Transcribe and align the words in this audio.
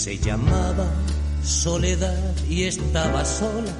Se 0.00 0.16
llamaba 0.16 0.90
Soledad 1.42 2.34
y 2.48 2.62
estaba 2.62 3.22
sola, 3.22 3.70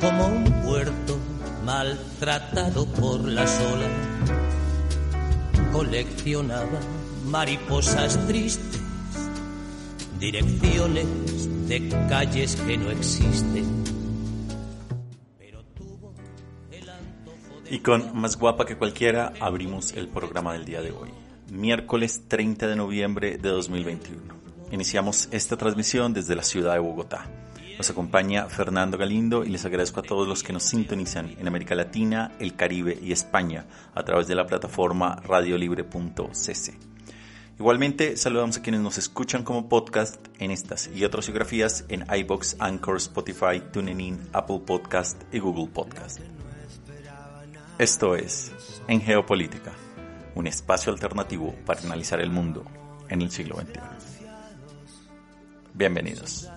como 0.00 0.28
un 0.28 0.44
puerto 0.62 1.18
maltratado 1.64 2.86
por 2.92 3.24
la 3.24 3.48
sola. 3.48 3.88
Coleccionaba 5.72 6.78
mariposas 7.26 8.16
tristes, 8.28 8.80
direcciones 10.20 11.08
de 11.66 11.88
calles 12.08 12.54
que 12.54 12.76
no 12.78 12.92
existen. 12.92 13.64
Pero 15.36 15.64
tuvo 15.74 16.14
el 16.70 16.88
antojo 16.88 17.60
de 17.64 17.74
Y 17.74 17.80
con 17.80 18.16
Más 18.16 18.38
guapa 18.38 18.64
que 18.64 18.76
cualquiera 18.76 19.32
abrimos 19.40 19.94
el 19.94 20.06
programa 20.06 20.52
del 20.52 20.64
día 20.64 20.80
de 20.80 20.92
hoy, 20.92 21.10
miércoles 21.50 22.22
30 22.28 22.68
de 22.68 22.76
noviembre 22.76 23.36
de 23.36 23.48
2021. 23.48 24.35
Iniciamos 24.76 25.30
esta 25.32 25.56
transmisión 25.56 26.12
desde 26.12 26.36
la 26.36 26.42
ciudad 26.42 26.74
de 26.74 26.80
Bogotá. 26.80 27.30
Nos 27.78 27.88
acompaña 27.88 28.44
Fernando 28.50 28.98
Galindo 28.98 29.42
y 29.42 29.48
les 29.48 29.64
agradezco 29.64 30.00
a 30.00 30.02
todos 30.02 30.28
los 30.28 30.42
que 30.42 30.52
nos 30.52 30.64
sintonizan 30.64 31.34
en 31.38 31.48
América 31.48 31.74
Latina, 31.74 32.32
el 32.40 32.56
Caribe 32.56 32.98
y 33.00 33.10
España 33.10 33.64
a 33.94 34.02
través 34.04 34.26
de 34.26 34.34
la 34.34 34.46
plataforma 34.46 35.16
radiolibre.cc. 35.24 36.78
Igualmente, 37.58 38.18
saludamos 38.18 38.58
a 38.58 38.62
quienes 38.62 38.82
nos 38.82 38.98
escuchan 38.98 39.44
como 39.44 39.66
podcast 39.66 40.16
en 40.38 40.50
estas 40.50 40.90
y 40.94 41.06
otras 41.06 41.24
geografías 41.24 41.86
en 41.88 42.04
iBox, 42.14 42.56
Anchor, 42.58 42.98
Spotify, 42.98 43.62
TuneIn, 43.72 44.28
Apple 44.34 44.60
Podcast 44.66 45.22
y 45.32 45.38
Google 45.38 45.68
Podcast. 45.72 46.20
Esto 47.78 48.14
es 48.14 48.52
En 48.88 49.00
Geopolítica, 49.00 49.72
un 50.34 50.46
espacio 50.46 50.92
alternativo 50.92 51.54
para 51.64 51.80
analizar 51.80 52.20
el 52.20 52.28
mundo 52.28 52.62
en 53.08 53.22
el 53.22 53.30
siglo 53.30 53.56
XXI. 53.56 54.15
Bienvenidos. 55.76 56.50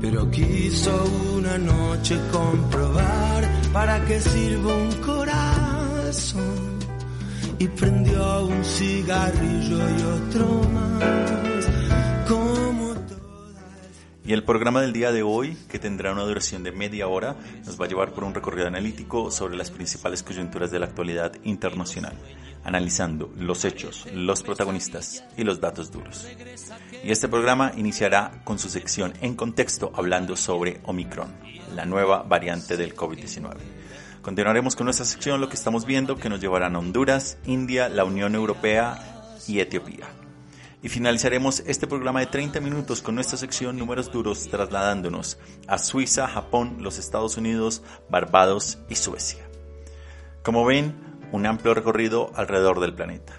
Pero 0.00 0.30
quiso 0.30 1.04
una 1.36 1.58
noche 1.58 2.18
comprobar 2.32 3.44
para 3.74 4.02
qué 4.06 4.18
sirve 4.18 4.72
un 4.72 4.92
corazón. 5.02 6.78
Y 7.58 7.68
prendió 7.68 8.46
un 8.46 8.64
cigarrillo 8.64 9.78
y 9.90 10.02
otro 10.02 10.62
más. 10.72 11.47
Y 14.28 14.34
el 14.34 14.44
programa 14.44 14.82
del 14.82 14.92
día 14.92 15.10
de 15.10 15.22
hoy, 15.22 15.56
que 15.70 15.78
tendrá 15.78 16.12
una 16.12 16.24
duración 16.24 16.62
de 16.62 16.70
media 16.70 17.08
hora, 17.08 17.34
nos 17.64 17.80
va 17.80 17.86
a 17.86 17.88
llevar 17.88 18.12
por 18.12 18.24
un 18.24 18.34
recorrido 18.34 18.66
analítico 18.66 19.30
sobre 19.30 19.56
las 19.56 19.70
principales 19.70 20.22
coyunturas 20.22 20.70
de 20.70 20.78
la 20.78 20.84
actualidad 20.84 21.32
internacional, 21.44 22.12
analizando 22.62 23.32
los 23.38 23.64
hechos, 23.64 24.06
los 24.12 24.42
protagonistas 24.42 25.24
y 25.38 25.44
los 25.44 25.62
datos 25.62 25.90
duros. 25.90 26.28
Y 27.02 27.10
este 27.10 27.26
programa 27.26 27.72
iniciará 27.74 28.42
con 28.44 28.58
su 28.58 28.68
sección 28.68 29.14
En 29.22 29.34
Contexto, 29.34 29.92
hablando 29.94 30.36
sobre 30.36 30.82
Omicron, 30.84 31.32
la 31.74 31.86
nueva 31.86 32.22
variante 32.22 32.76
del 32.76 32.94
COVID-19. 32.94 33.56
Continuaremos 34.20 34.76
con 34.76 34.84
nuestra 34.84 35.06
sección 35.06 35.40
Lo 35.40 35.48
que 35.48 35.56
estamos 35.56 35.86
viendo, 35.86 36.16
que 36.16 36.28
nos 36.28 36.38
llevarán 36.38 36.76
a 36.76 36.80
Honduras, 36.80 37.38
India, 37.46 37.88
la 37.88 38.04
Unión 38.04 38.34
Europea 38.34 39.24
y 39.46 39.60
Etiopía. 39.60 40.06
Y 40.80 40.88
finalizaremos 40.88 41.60
este 41.66 41.88
programa 41.88 42.20
de 42.20 42.26
30 42.26 42.60
minutos 42.60 43.02
con 43.02 43.16
nuestra 43.16 43.36
sección 43.36 43.76
Números 43.76 44.12
Duros 44.12 44.48
trasladándonos 44.48 45.38
a 45.66 45.78
Suiza, 45.78 46.28
Japón, 46.28 46.76
los 46.80 46.98
Estados 46.98 47.36
Unidos, 47.36 47.82
Barbados 48.08 48.78
y 48.88 48.94
Suecia. 48.94 49.44
Como 50.42 50.64
ven, 50.64 50.94
un 51.32 51.46
amplio 51.46 51.74
recorrido 51.74 52.30
alrededor 52.36 52.80
del 52.80 52.94
planeta. 52.94 53.34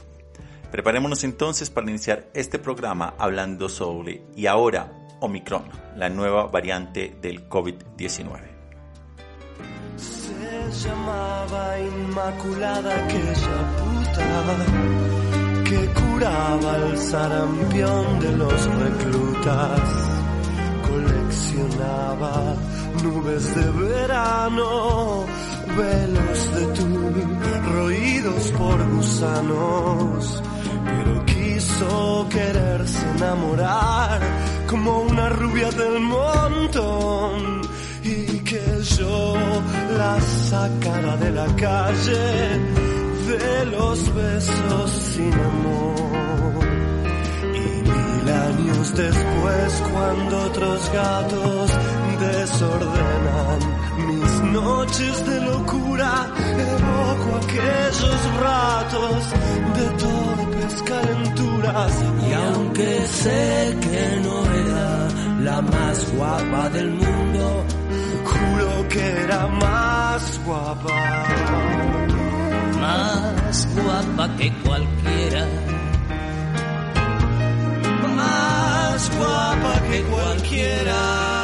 Preparémonos 0.72 1.24
entonces 1.24 1.70
para 1.70 1.90
iniciar 1.90 2.30
este 2.34 2.60
programa 2.60 3.16
hablando 3.18 3.70
sobre, 3.70 4.22
y 4.36 4.46
ahora, 4.46 4.92
Omicron, 5.22 5.64
la 5.96 6.10
nueva 6.10 6.46
variante 6.46 7.16
del 7.22 7.48
COVID-19. 7.50 8.40
se 9.98 10.88
llamaba 10.88 11.80
Inmaculada 11.80 13.08
curaba 15.94 16.76
el 16.78 16.98
sarampión 16.98 18.20
de 18.20 18.32
los 18.38 18.76
reclutas. 18.76 19.82
Coleccionaba 20.88 22.56
nubes 23.04 23.56
de 23.56 23.72
verano, 23.72 25.26
velos 25.78 26.56
de 26.56 26.66
tul 26.76 27.10
roídos 27.74 28.52
por 28.58 28.90
gusanos. 28.96 30.44
Pero 30.86 31.26
quiso 31.26 32.28
quererse 32.30 33.10
enamorar 33.16 34.22
como 34.68 35.02
una 35.02 35.30
rubia 35.30 35.70
del 35.72 36.00
montón 36.00 37.62
y 38.04 38.40
que 38.40 38.82
yo 38.98 39.34
la 39.98 40.20
sacara 40.22 41.18
de 41.18 41.32
la 41.32 41.48
calle 41.56 42.99
de 43.30 43.66
los 43.68 44.16
besos 44.16 44.92
sin 45.14 45.34
amor. 45.34 46.66
Y 47.54 47.68
mil 47.90 48.30
años 48.30 48.96
después, 48.96 49.84
cuando 49.92 50.42
otros 50.46 50.92
gatos 50.92 51.72
desordenan 52.20 53.60
mis 54.08 54.54
noches 54.54 55.26
de 55.26 55.42
locura, 55.42 56.28
evoco 56.74 57.30
aquellos 57.44 58.20
ratos 58.40 59.20
de 59.78 59.86
torpes 60.06 60.84
calenturas. 60.84 61.94
Y 62.28 62.34
aunque 62.34 63.08
sé 63.08 63.78
que 63.82 64.22
no 64.26 64.38
era 64.64 65.08
la 65.42 65.62
más 65.62 66.12
guapa 66.16 66.70
del 66.70 66.90
mundo, 66.92 67.66
Juro 68.30 68.88
que 68.90 69.24
era 69.24 69.48
más 69.48 70.40
guapa. 70.46 72.09
Más 72.90 73.68
guapa 73.76 74.28
que 74.38 74.52
cualquiera, 74.64 75.46
Más 78.16 79.12
guapa 79.18 79.82
que 79.90 80.02
cualquiera. 80.04 81.39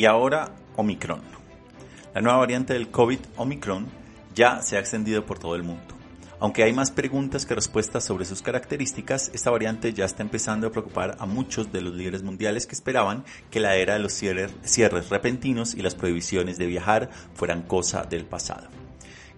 Y 0.00 0.06
ahora 0.06 0.54
Omicron. 0.76 1.20
La 2.14 2.22
nueva 2.22 2.38
variante 2.38 2.72
del 2.72 2.90
COVID, 2.90 3.18
Omicron, 3.36 3.86
ya 4.34 4.62
se 4.62 4.78
ha 4.78 4.80
extendido 4.80 5.26
por 5.26 5.38
todo 5.38 5.54
el 5.56 5.62
mundo. 5.62 5.94
Aunque 6.38 6.62
hay 6.62 6.72
más 6.72 6.90
preguntas 6.90 7.44
que 7.44 7.54
respuestas 7.54 8.02
sobre 8.02 8.24
sus 8.24 8.40
características, 8.40 9.30
esta 9.34 9.50
variante 9.50 9.92
ya 9.92 10.06
está 10.06 10.22
empezando 10.22 10.66
a 10.66 10.72
preocupar 10.72 11.18
a 11.18 11.26
muchos 11.26 11.70
de 11.70 11.82
los 11.82 11.94
líderes 11.94 12.22
mundiales 12.22 12.66
que 12.66 12.74
esperaban 12.74 13.26
que 13.50 13.60
la 13.60 13.76
era 13.76 13.92
de 13.92 13.98
los 13.98 14.14
cierres, 14.14 15.10
repentinos 15.10 15.74
y 15.74 15.82
las 15.82 15.96
prohibiciones 15.96 16.56
de 16.56 16.64
viajar 16.64 17.10
fueran 17.34 17.60
cosa 17.60 18.04
del 18.04 18.24
pasado. 18.24 18.70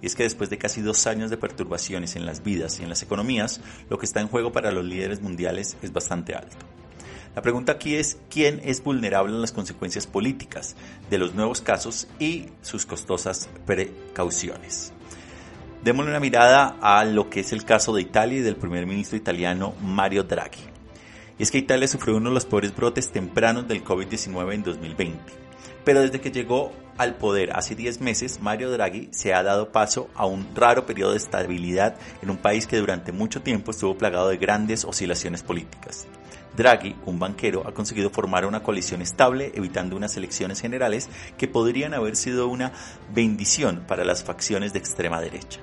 Y 0.00 0.06
es 0.06 0.14
que 0.14 0.22
después 0.22 0.48
de 0.48 0.58
casi 0.58 0.80
dos 0.80 1.08
años 1.08 1.28
de 1.30 1.38
perturbaciones 1.38 2.14
en 2.14 2.24
las 2.24 2.44
vidas 2.44 2.78
y 2.78 2.84
en 2.84 2.88
las 2.88 3.02
economías, 3.02 3.60
lo 3.90 3.98
que 3.98 4.06
está 4.06 4.20
en 4.20 4.28
juego 4.28 4.52
para 4.52 4.70
los 4.70 4.84
líderes 4.84 5.22
mundiales 5.22 5.76
es 5.82 5.92
bastante 5.92 6.36
alto. 6.36 6.56
La 7.34 7.40
pregunta 7.40 7.72
aquí 7.72 7.94
es 7.94 8.18
quién 8.28 8.60
es 8.62 8.84
vulnerable 8.84 9.34
a 9.34 9.38
las 9.38 9.52
consecuencias 9.52 10.06
políticas 10.06 10.76
de 11.08 11.16
los 11.16 11.34
nuevos 11.34 11.62
casos 11.62 12.06
y 12.18 12.46
sus 12.60 12.84
costosas 12.84 13.48
precauciones. 13.64 14.92
Démosle 15.82 16.10
una 16.10 16.20
mirada 16.20 16.76
a 16.82 17.04
lo 17.06 17.30
que 17.30 17.40
es 17.40 17.52
el 17.52 17.64
caso 17.64 17.94
de 17.94 18.02
Italia 18.02 18.38
y 18.38 18.42
del 18.42 18.56
primer 18.56 18.86
ministro 18.86 19.16
italiano 19.16 19.74
Mario 19.80 20.24
Draghi. 20.24 20.60
Y 21.38 21.42
es 21.42 21.50
que 21.50 21.58
Italia 21.58 21.88
sufrió 21.88 22.18
uno 22.18 22.28
de 22.28 22.34
los 22.34 22.44
peores 22.44 22.76
brotes 22.76 23.10
tempranos 23.10 23.66
del 23.66 23.82
COVID-19 23.82 24.52
en 24.52 24.62
2020. 24.62 25.18
Pero 25.84 26.02
desde 26.02 26.20
que 26.20 26.30
llegó 26.30 26.70
al 26.98 27.14
poder 27.14 27.56
hace 27.56 27.74
10 27.74 28.02
meses, 28.02 28.40
Mario 28.42 28.70
Draghi 28.70 29.08
se 29.10 29.32
ha 29.32 29.42
dado 29.42 29.72
paso 29.72 30.10
a 30.14 30.26
un 30.26 30.54
raro 30.54 30.84
periodo 30.84 31.12
de 31.12 31.16
estabilidad 31.16 31.96
en 32.20 32.28
un 32.28 32.36
país 32.36 32.66
que 32.66 32.76
durante 32.76 33.10
mucho 33.10 33.40
tiempo 33.40 33.70
estuvo 33.70 33.96
plagado 33.96 34.28
de 34.28 34.36
grandes 34.36 34.84
oscilaciones 34.84 35.42
políticas. 35.42 36.06
Draghi, 36.56 36.94
un 37.06 37.18
banquero, 37.18 37.66
ha 37.66 37.72
conseguido 37.72 38.10
formar 38.10 38.44
una 38.46 38.62
coalición 38.62 39.00
estable, 39.00 39.52
evitando 39.54 39.96
unas 39.96 40.16
elecciones 40.16 40.60
generales 40.60 41.08
que 41.38 41.48
podrían 41.48 41.94
haber 41.94 42.16
sido 42.16 42.48
una 42.48 42.72
bendición 43.14 43.84
para 43.86 44.04
las 44.04 44.22
facciones 44.22 44.72
de 44.72 44.78
extrema 44.78 45.20
derecha. 45.20 45.60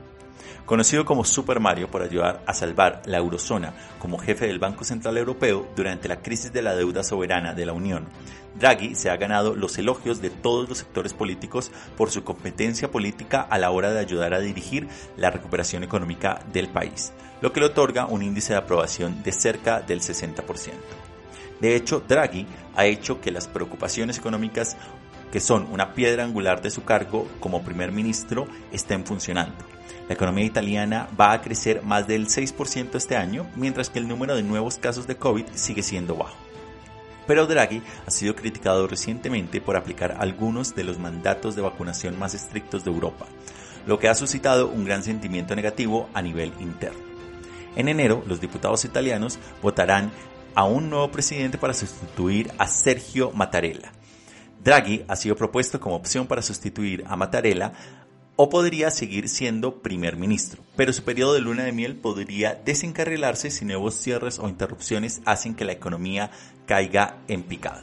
Conocido 0.69 1.03
como 1.03 1.25
Super 1.25 1.59
Mario 1.59 1.89
por 1.89 2.03
ayudar 2.03 2.43
a 2.45 2.53
salvar 2.53 3.01
la 3.05 3.17
eurozona 3.17 3.73
como 3.97 4.19
jefe 4.19 4.45
del 4.45 4.59
Banco 4.59 4.83
Central 4.83 5.17
Europeo 5.17 5.67
durante 5.75 6.07
la 6.07 6.21
crisis 6.21 6.53
de 6.53 6.61
la 6.61 6.75
deuda 6.75 7.01
soberana 7.01 7.55
de 7.55 7.65
la 7.65 7.73
Unión, 7.73 8.07
Draghi 8.53 8.93
se 8.93 9.09
ha 9.09 9.17
ganado 9.17 9.55
los 9.55 9.79
elogios 9.79 10.21
de 10.21 10.29
todos 10.29 10.69
los 10.69 10.77
sectores 10.77 11.15
políticos 11.15 11.71
por 11.97 12.11
su 12.11 12.23
competencia 12.23 12.91
política 12.91 13.41
a 13.41 13.57
la 13.57 13.71
hora 13.71 13.91
de 13.91 13.99
ayudar 13.99 14.35
a 14.35 14.41
dirigir 14.41 14.87
la 15.17 15.31
recuperación 15.31 15.83
económica 15.83 16.43
del 16.53 16.69
país, 16.69 17.13
lo 17.41 17.51
que 17.51 17.61
le 17.61 17.65
otorga 17.65 18.05
un 18.05 18.21
índice 18.21 18.53
de 18.53 18.59
aprobación 18.59 19.23
de 19.23 19.31
cerca 19.31 19.81
del 19.81 20.01
60%. 20.01 20.73
De 21.61 21.75
hecho, 21.75 22.03
Draghi 22.07 22.45
ha 22.75 22.85
hecho 22.85 23.19
que 23.19 23.31
las 23.31 23.47
preocupaciones 23.47 24.19
económicas 24.19 24.77
que 25.31 25.39
son 25.39 25.67
una 25.71 25.95
piedra 25.95 26.23
angular 26.23 26.61
de 26.61 26.69
su 26.69 26.83
cargo 26.83 27.27
como 27.39 27.63
primer 27.63 27.91
ministro 27.91 28.47
estén 28.71 29.03
funcionando 29.03 29.78
la 30.07 30.15
economía 30.15 30.45
italiana 30.45 31.07
va 31.19 31.31
a 31.31 31.41
crecer 31.41 31.83
más 31.83 32.07
del 32.07 32.27
6% 32.27 32.95
este 32.95 33.15
año, 33.15 33.45
mientras 33.55 33.89
que 33.89 33.99
el 33.99 34.07
número 34.07 34.35
de 34.35 34.43
nuevos 34.43 34.77
casos 34.77 35.07
de 35.07 35.17
COVID 35.17 35.45
sigue 35.53 35.83
siendo 35.83 36.15
bajo. 36.15 36.35
Pero 37.27 37.45
Draghi 37.45 37.83
ha 38.07 38.09
sido 38.09 38.35
criticado 38.35 38.87
recientemente 38.87 39.61
por 39.61 39.77
aplicar 39.77 40.17
algunos 40.19 40.73
de 40.73 40.83
los 40.83 40.97
mandatos 40.97 41.55
de 41.55 41.61
vacunación 41.61 42.17
más 42.17 42.33
estrictos 42.33 42.83
de 42.83 42.89
Europa, 42.89 43.27
lo 43.85 43.99
que 43.99 44.09
ha 44.09 44.15
suscitado 44.15 44.67
un 44.67 44.83
gran 44.83 45.03
sentimiento 45.03 45.55
negativo 45.55 46.09
a 46.15 46.23
nivel 46.23 46.51
interno. 46.59 46.99
En 47.75 47.87
enero, 47.87 48.23
los 48.25 48.41
diputados 48.41 48.83
italianos 48.83 49.37
votarán 49.61 50.11
a 50.55 50.63
un 50.63 50.89
nuevo 50.89 51.11
presidente 51.11 51.57
para 51.57 51.75
sustituir 51.75 52.51
a 52.57 52.67
Sergio 52.67 53.31
Mattarella. 53.31 53.91
Draghi 54.63 55.05
ha 55.07 55.15
sido 55.15 55.35
propuesto 55.35 55.79
como 55.79 55.95
opción 55.95 56.27
para 56.27 56.41
sustituir 56.41 57.03
a 57.07 57.15
Mattarella 57.15 57.71
o 58.41 58.47
podría 58.47 58.89
seguir 58.89 59.27
siendo 59.27 59.81
primer 59.81 60.15
ministro, 60.15 60.63
pero 60.77 60.93
su 60.93 61.03
periodo 61.03 61.33
de 61.33 61.41
luna 61.41 61.65
de 61.65 61.73
miel 61.73 61.97
podría 61.97 62.55
desencarrilarse 62.55 63.51
si 63.51 63.65
nuevos 63.65 63.95
cierres 63.95 64.39
o 64.39 64.47
interrupciones 64.47 65.21
hacen 65.25 65.55
que 65.55 65.65
la 65.65 65.73
economía 65.73 66.31
caiga 66.65 67.17
en 67.27 67.43
picado. 67.43 67.81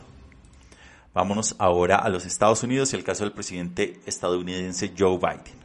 Vámonos 1.12 1.56
ahora 1.58 1.96
a 1.96 2.08
los 2.08 2.24
Estados 2.24 2.62
Unidos 2.62 2.90
y 2.90 2.96
el 2.96 3.04
caso 3.04 3.24
del 3.24 3.34
presidente 3.34 4.00
estadounidense 4.06 4.94
Joe 4.98 5.18
Biden. 5.18 5.60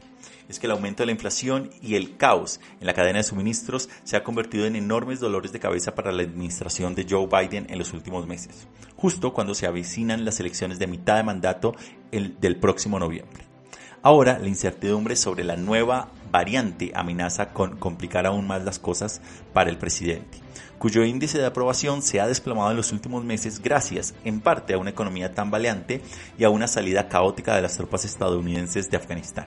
Es 0.50 0.58
que 0.58 0.66
el 0.66 0.72
aumento 0.72 1.02
de 1.02 1.06
la 1.06 1.12
inflación 1.12 1.70
y 1.80 1.94
el 1.94 2.18
caos 2.18 2.60
en 2.78 2.86
la 2.86 2.92
cadena 2.92 3.16
de 3.16 3.24
suministros 3.24 3.88
se 4.04 4.18
ha 4.18 4.22
convertido 4.22 4.66
en 4.66 4.76
enormes 4.76 5.20
dolores 5.20 5.52
de 5.52 5.60
cabeza 5.60 5.94
para 5.94 6.12
la 6.12 6.22
administración 6.22 6.94
de 6.94 7.06
Joe 7.08 7.28
Biden 7.28 7.66
en 7.70 7.78
los 7.78 7.94
últimos 7.94 8.26
meses, 8.26 8.68
justo 8.94 9.32
cuando 9.32 9.54
se 9.54 9.66
avecinan 9.66 10.26
las 10.26 10.38
elecciones 10.38 10.78
de 10.78 10.86
mitad 10.86 11.16
de 11.16 11.22
mandato 11.22 11.74
del 12.10 12.56
próximo 12.56 12.98
noviembre. 12.98 13.51
Ahora, 14.04 14.40
la 14.40 14.48
incertidumbre 14.48 15.14
sobre 15.14 15.44
la 15.44 15.54
nueva 15.54 16.08
variante 16.32 16.90
amenaza 16.92 17.50
con 17.50 17.76
complicar 17.76 18.26
aún 18.26 18.48
más 18.48 18.64
las 18.64 18.80
cosas 18.80 19.20
para 19.52 19.70
el 19.70 19.78
presidente, 19.78 20.38
cuyo 20.80 21.04
índice 21.04 21.38
de 21.38 21.46
aprobación 21.46 22.02
se 22.02 22.20
ha 22.20 22.26
desplomado 22.26 22.72
en 22.72 22.76
los 22.76 22.90
últimos 22.90 23.22
meses 23.22 23.62
gracias, 23.62 24.14
en 24.24 24.40
parte, 24.40 24.74
a 24.74 24.78
una 24.78 24.90
economía 24.90 25.32
tambaleante 25.32 26.02
y 26.36 26.42
a 26.42 26.50
una 26.50 26.66
salida 26.66 27.08
caótica 27.08 27.54
de 27.54 27.62
las 27.62 27.76
tropas 27.76 28.04
estadounidenses 28.04 28.90
de 28.90 28.96
Afganistán. 28.96 29.46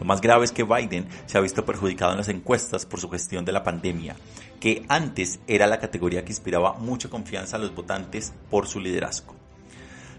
Lo 0.00 0.06
más 0.06 0.20
grave 0.20 0.44
es 0.44 0.50
que 0.50 0.64
Biden 0.64 1.06
se 1.26 1.38
ha 1.38 1.40
visto 1.40 1.64
perjudicado 1.64 2.10
en 2.10 2.18
las 2.18 2.28
encuestas 2.28 2.84
por 2.84 2.98
su 2.98 3.08
gestión 3.08 3.44
de 3.44 3.52
la 3.52 3.62
pandemia, 3.62 4.16
que 4.58 4.84
antes 4.88 5.38
era 5.46 5.68
la 5.68 5.78
categoría 5.78 6.24
que 6.24 6.32
inspiraba 6.32 6.72
mucha 6.72 7.08
confianza 7.08 7.58
a 7.58 7.60
los 7.60 7.72
votantes 7.72 8.32
por 8.50 8.66
su 8.66 8.80
liderazgo 8.80 9.45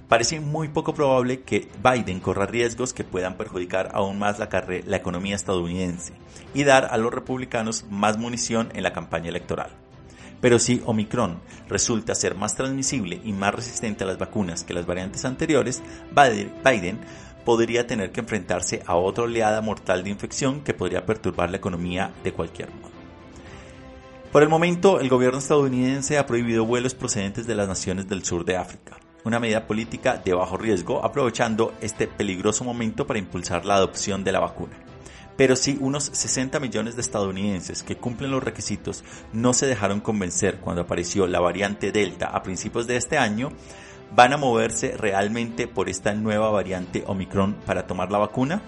parece 0.07 0.39
muy 0.39 0.69
poco 0.69 0.93
probable 0.93 1.41
que 1.41 1.67
Biden 1.83 2.19
corra 2.19 2.45
riesgos 2.45 2.93
que 2.93 3.03
puedan 3.03 3.35
perjudicar 3.35 3.89
aún 3.93 4.19
más 4.19 4.39
la, 4.39 4.47
economía 4.97 5.35
estadounidense 5.35 6.13
y 6.53 6.63
dar 6.63 6.85
a 6.85 6.97
los 6.97 7.13
republicanos 7.13 7.85
más 7.89 8.17
munición 8.17 8.69
en 8.73 8.83
la 8.83 8.93
campaña 8.93 9.29
electoral. 9.29 9.71
Pero 10.39 10.59
si 10.59 10.81
Omicron 10.85 11.39
resulta 11.67 12.13
ser 12.13 12.35
más 12.35 12.55
transmisible 12.55 13.19
y 13.23 13.33
más 13.33 13.55
resistente 13.55 14.03
a 14.03 14.07
las 14.07 14.19
vacunas 14.19 14.63
que 14.63 14.73
las 14.73 14.85
variantes 14.85 15.25
anteriores, 15.25 15.81
Biden 16.11 16.99
podría 17.43 17.87
tener 17.87 18.11
que 18.11 18.19
enfrentarse 18.19 18.83
a 18.85 18.95
otra 18.95 19.23
oleada 19.23 19.61
mortal 19.61 20.03
de 20.03 20.11
infección 20.11 20.61
que 20.61 20.73
podría 20.73 21.05
perturbar 21.05 21.49
la 21.49 21.57
economía 21.57 22.13
de 22.23 22.33
cualquier 22.33 22.69
modo. 22.69 22.91
Por 24.31 24.43
el 24.43 24.49
momento, 24.49 24.99
el 24.99 25.09
gobierno 25.09 25.39
estadounidense 25.39 26.19
ha 26.19 26.27
prohibido 26.27 26.65
vuelos 26.65 26.93
procedentes 26.93 27.47
de 27.47 27.55
las 27.55 27.67
naciones 27.67 28.07
del 28.07 28.23
sur 28.23 28.45
de 28.45 28.57
África 28.57 28.97
una 29.23 29.39
medida 29.39 29.67
política 29.67 30.17
de 30.17 30.33
bajo 30.33 30.57
riesgo, 30.57 31.03
aprovechando 31.03 31.73
este 31.81 32.07
peligroso 32.07 32.63
momento 32.63 33.05
para 33.05 33.19
impulsar 33.19 33.65
la 33.65 33.75
adopción 33.75 34.23
de 34.23 34.31
la 34.31 34.39
vacuna. 34.39 34.77
Pero 35.37 35.55
si 35.55 35.77
unos 35.79 36.05
60 36.05 36.59
millones 36.59 36.95
de 36.95 37.01
estadounidenses 37.01 37.83
que 37.83 37.97
cumplen 37.97 38.31
los 38.31 38.43
requisitos 38.43 39.03
no 39.33 39.53
se 39.53 39.67
dejaron 39.67 40.01
convencer 40.01 40.57
cuando 40.59 40.81
apareció 40.81 41.27
la 41.27 41.39
variante 41.39 41.91
Delta 41.91 42.27
a 42.27 42.41
principios 42.41 42.87
de 42.87 42.97
este 42.97 43.17
año, 43.17 43.51
¿van 44.15 44.33
a 44.33 44.37
moverse 44.37 44.97
realmente 44.97 45.67
por 45.67 45.89
esta 45.89 46.13
nueva 46.15 46.49
variante 46.49 47.03
Omicron 47.05 47.53
para 47.65 47.85
tomar 47.85 48.11
la 48.11 48.17
vacuna? 48.17 48.61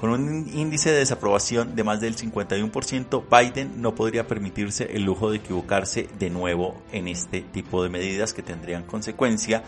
Con 0.00 0.10
un 0.10 0.48
índice 0.54 0.92
de 0.92 0.98
desaprobación 0.98 1.74
de 1.74 1.82
más 1.82 2.00
del 2.00 2.16
51%, 2.16 3.24
Biden 3.28 3.82
no 3.82 3.96
podría 3.96 4.28
permitirse 4.28 4.92
el 4.92 5.02
lujo 5.02 5.28
de 5.28 5.38
equivocarse 5.38 6.08
de 6.20 6.30
nuevo 6.30 6.80
en 6.92 7.08
este 7.08 7.40
tipo 7.40 7.82
de 7.82 7.88
medidas 7.88 8.32
que 8.32 8.44
tendrían 8.44 8.84
consecuencia 8.84 9.64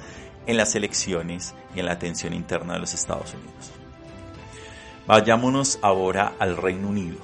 en 0.46 0.56
las 0.56 0.76
elecciones 0.76 1.54
y 1.74 1.80
en 1.80 1.86
la 1.86 1.92
atención 1.92 2.32
interna 2.32 2.74
de 2.74 2.78
los 2.78 2.94
Estados 2.94 3.34
Unidos. 3.34 3.72
Vayámonos 5.08 5.80
ahora 5.82 6.34
al 6.38 6.56
Reino 6.56 6.88
Unido. 6.88 7.18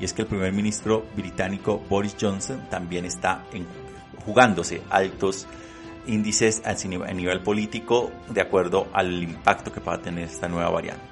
Y 0.00 0.04
es 0.04 0.12
que 0.12 0.22
el 0.22 0.28
primer 0.28 0.52
ministro 0.52 1.06
británico 1.14 1.80
Boris 1.88 2.16
Johnson 2.20 2.66
también 2.68 3.04
está 3.04 3.44
jugándose 4.26 4.82
altos 4.90 5.46
índices 6.08 6.62
a 6.64 6.74
nivel 7.12 7.42
político 7.42 8.10
de 8.28 8.40
acuerdo 8.40 8.88
al 8.92 9.22
impacto 9.22 9.72
que 9.72 9.80
pueda 9.80 10.02
tener 10.02 10.24
esta 10.24 10.48
nueva 10.48 10.70
variante 10.70 11.09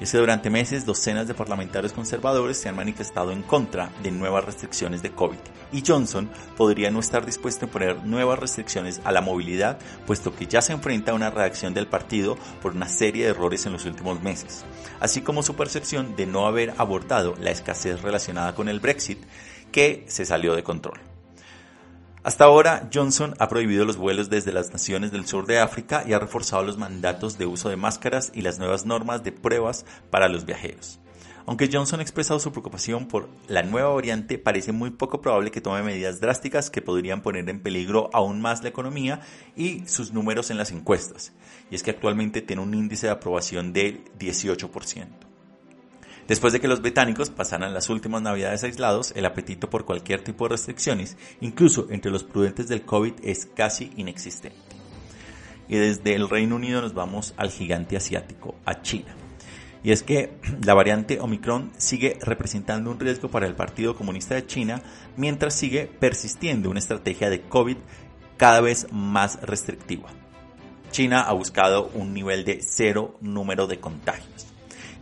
es 0.00 0.10
que 0.10 0.18
durante 0.18 0.50
meses 0.50 0.86
docenas 0.86 1.28
de 1.28 1.34
parlamentarios 1.34 1.92
conservadores 1.92 2.56
se 2.56 2.68
han 2.68 2.76
manifestado 2.76 3.32
en 3.32 3.42
contra 3.42 3.90
de 4.02 4.10
nuevas 4.10 4.44
restricciones 4.44 5.02
de 5.02 5.10
COVID 5.12 5.38
y 5.72 5.82
Johnson 5.86 6.30
podría 6.56 6.90
no 6.90 7.00
estar 7.00 7.26
dispuesto 7.26 7.66
a 7.66 7.68
poner 7.68 8.04
nuevas 8.04 8.38
restricciones 8.38 9.00
a 9.04 9.12
la 9.12 9.20
movilidad 9.20 9.78
puesto 10.06 10.34
que 10.34 10.46
ya 10.46 10.62
se 10.62 10.72
enfrenta 10.72 11.12
a 11.12 11.14
una 11.14 11.30
reacción 11.30 11.74
del 11.74 11.86
partido 11.86 12.38
por 12.62 12.72
una 12.72 12.88
serie 12.88 13.24
de 13.24 13.30
errores 13.30 13.66
en 13.66 13.72
los 13.72 13.84
últimos 13.84 14.22
meses, 14.22 14.64
así 15.00 15.20
como 15.20 15.42
su 15.42 15.54
percepción 15.54 16.16
de 16.16 16.26
no 16.26 16.46
haber 16.46 16.74
abordado 16.78 17.34
la 17.38 17.50
escasez 17.50 18.00
relacionada 18.02 18.54
con 18.54 18.68
el 18.68 18.80
Brexit 18.80 19.18
que 19.70 20.04
se 20.08 20.24
salió 20.24 20.56
de 20.56 20.62
control. 20.62 20.98
Hasta 22.22 22.44
ahora, 22.44 22.90
Johnson 22.92 23.34
ha 23.38 23.48
prohibido 23.48 23.86
los 23.86 23.96
vuelos 23.96 24.28
desde 24.28 24.52
las 24.52 24.72
naciones 24.72 25.10
del 25.10 25.26
sur 25.26 25.46
de 25.46 25.58
África 25.58 26.04
y 26.06 26.12
ha 26.12 26.18
reforzado 26.18 26.62
los 26.62 26.76
mandatos 26.76 27.38
de 27.38 27.46
uso 27.46 27.70
de 27.70 27.76
máscaras 27.76 28.30
y 28.34 28.42
las 28.42 28.58
nuevas 28.58 28.84
normas 28.84 29.24
de 29.24 29.32
pruebas 29.32 29.86
para 30.10 30.28
los 30.28 30.44
viajeros. 30.44 31.00
Aunque 31.46 31.70
Johnson 31.72 32.00
ha 32.00 32.02
expresado 32.02 32.38
su 32.38 32.52
preocupación 32.52 33.08
por 33.08 33.30
la 33.48 33.62
nueva 33.62 33.94
variante, 33.94 34.36
parece 34.36 34.70
muy 34.70 34.90
poco 34.90 35.22
probable 35.22 35.50
que 35.50 35.62
tome 35.62 35.82
medidas 35.82 36.20
drásticas 36.20 36.68
que 36.68 36.82
podrían 36.82 37.22
poner 37.22 37.48
en 37.48 37.62
peligro 37.62 38.10
aún 38.12 38.42
más 38.42 38.62
la 38.62 38.68
economía 38.68 39.22
y 39.56 39.86
sus 39.86 40.12
números 40.12 40.50
en 40.50 40.58
las 40.58 40.72
encuestas. 40.72 41.32
Y 41.70 41.74
es 41.74 41.82
que 41.82 41.90
actualmente 41.90 42.42
tiene 42.42 42.60
un 42.60 42.74
índice 42.74 43.06
de 43.06 43.14
aprobación 43.14 43.72
del 43.72 44.04
18%. 44.18 45.29
Después 46.30 46.52
de 46.52 46.60
que 46.60 46.68
los 46.68 46.80
británicos 46.80 47.28
pasaran 47.28 47.74
las 47.74 47.90
últimas 47.90 48.22
navidades 48.22 48.62
aislados, 48.62 49.12
el 49.16 49.26
apetito 49.26 49.68
por 49.68 49.84
cualquier 49.84 50.22
tipo 50.22 50.44
de 50.44 50.50
restricciones, 50.50 51.16
incluso 51.40 51.88
entre 51.90 52.12
los 52.12 52.22
prudentes 52.22 52.68
del 52.68 52.82
COVID, 52.82 53.14
es 53.24 53.46
casi 53.46 53.90
inexistente. 53.96 54.76
Y 55.66 55.74
desde 55.74 56.14
el 56.14 56.28
Reino 56.28 56.54
Unido 56.54 56.82
nos 56.82 56.94
vamos 56.94 57.34
al 57.36 57.50
gigante 57.50 57.96
asiático, 57.96 58.54
a 58.64 58.80
China. 58.80 59.12
Y 59.82 59.90
es 59.90 60.04
que 60.04 60.38
la 60.64 60.74
variante 60.74 61.18
Omicron 61.18 61.72
sigue 61.78 62.16
representando 62.20 62.92
un 62.92 63.00
riesgo 63.00 63.28
para 63.28 63.48
el 63.48 63.56
Partido 63.56 63.96
Comunista 63.96 64.36
de 64.36 64.46
China 64.46 64.84
mientras 65.16 65.54
sigue 65.54 65.90
persistiendo 65.98 66.70
una 66.70 66.78
estrategia 66.78 67.28
de 67.28 67.42
COVID 67.42 67.78
cada 68.36 68.60
vez 68.60 68.86
más 68.92 69.42
restrictiva. 69.42 70.10
China 70.92 71.22
ha 71.22 71.32
buscado 71.32 71.90
un 71.92 72.14
nivel 72.14 72.44
de 72.44 72.60
cero 72.62 73.18
número 73.20 73.66
de 73.66 73.80
contagios. 73.80 74.49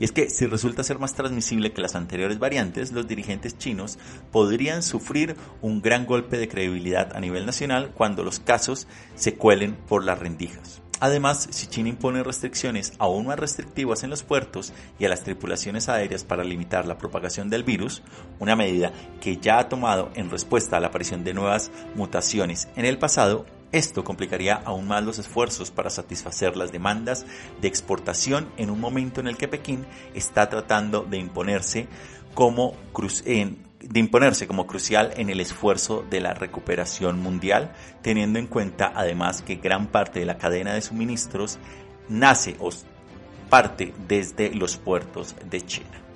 Y 0.00 0.04
es 0.04 0.12
que 0.12 0.30
si 0.30 0.46
resulta 0.46 0.84
ser 0.84 0.98
más 0.98 1.14
transmisible 1.14 1.72
que 1.72 1.82
las 1.82 1.94
anteriores 1.94 2.38
variantes, 2.38 2.92
los 2.92 3.08
dirigentes 3.08 3.58
chinos 3.58 3.98
podrían 4.30 4.82
sufrir 4.82 5.36
un 5.60 5.82
gran 5.82 6.06
golpe 6.06 6.38
de 6.38 6.48
credibilidad 6.48 7.16
a 7.16 7.20
nivel 7.20 7.46
nacional 7.46 7.92
cuando 7.94 8.22
los 8.22 8.40
casos 8.40 8.86
se 9.16 9.34
cuelen 9.34 9.74
por 9.74 10.04
las 10.04 10.18
rendijas. 10.18 10.82
Además, 11.00 11.46
si 11.52 11.68
China 11.68 11.90
impone 11.90 12.24
restricciones 12.24 12.92
aún 12.98 13.26
más 13.26 13.38
restrictivas 13.38 14.02
en 14.02 14.10
los 14.10 14.24
puertos 14.24 14.72
y 14.98 15.04
a 15.04 15.08
las 15.08 15.22
tripulaciones 15.22 15.88
aéreas 15.88 16.24
para 16.24 16.42
limitar 16.42 16.86
la 16.86 16.98
propagación 16.98 17.50
del 17.50 17.62
virus, 17.62 18.02
una 18.40 18.56
medida 18.56 18.92
que 19.20 19.36
ya 19.36 19.60
ha 19.60 19.68
tomado 19.68 20.10
en 20.16 20.28
respuesta 20.28 20.76
a 20.76 20.80
la 20.80 20.88
aparición 20.88 21.22
de 21.22 21.34
nuevas 21.34 21.70
mutaciones 21.94 22.68
en 22.74 22.84
el 22.84 22.98
pasado, 22.98 23.46
esto 23.72 24.04
complicaría 24.04 24.54
aún 24.64 24.88
más 24.88 25.04
los 25.04 25.18
esfuerzos 25.18 25.70
para 25.70 25.90
satisfacer 25.90 26.56
las 26.56 26.72
demandas 26.72 27.26
de 27.60 27.68
exportación 27.68 28.48
en 28.56 28.70
un 28.70 28.80
momento 28.80 29.20
en 29.20 29.28
el 29.28 29.36
que 29.36 29.48
Pekín 29.48 29.86
está 30.14 30.48
tratando 30.48 31.02
de 31.02 31.18
imponerse 31.18 31.88
como 32.34 32.74
de 33.80 34.00
imponerse 34.00 34.46
como 34.46 34.66
crucial 34.66 35.12
en 35.16 35.30
el 35.30 35.40
esfuerzo 35.40 36.04
de 36.10 36.20
la 36.20 36.34
recuperación 36.34 37.20
mundial, 37.20 37.72
teniendo 38.02 38.38
en 38.38 38.46
cuenta 38.46 38.92
además 38.94 39.42
que 39.42 39.56
gran 39.56 39.86
parte 39.86 40.20
de 40.20 40.26
la 40.26 40.38
cadena 40.38 40.74
de 40.74 40.82
suministros 40.82 41.58
nace 42.08 42.56
o 42.58 42.70
parte 43.48 43.94
desde 44.08 44.54
los 44.54 44.76
puertos 44.76 45.36
de 45.48 45.60
China. 45.62 46.07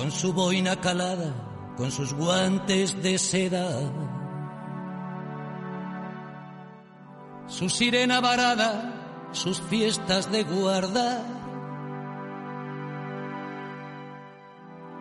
Con 0.00 0.10
su 0.10 0.32
boina 0.32 0.76
calada, 0.76 1.30
con 1.76 1.90
sus 1.90 2.14
guantes 2.14 3.02
de 3.02 3.18
seda, 3.18 3.68
su 7.46 7.68
sirena 7.68 8.22
varada, 8.22 9.28
sus 9.32 9.60
fiestas 9.60 10.32
de 10.32 10.44
guarda. 10.44 11.22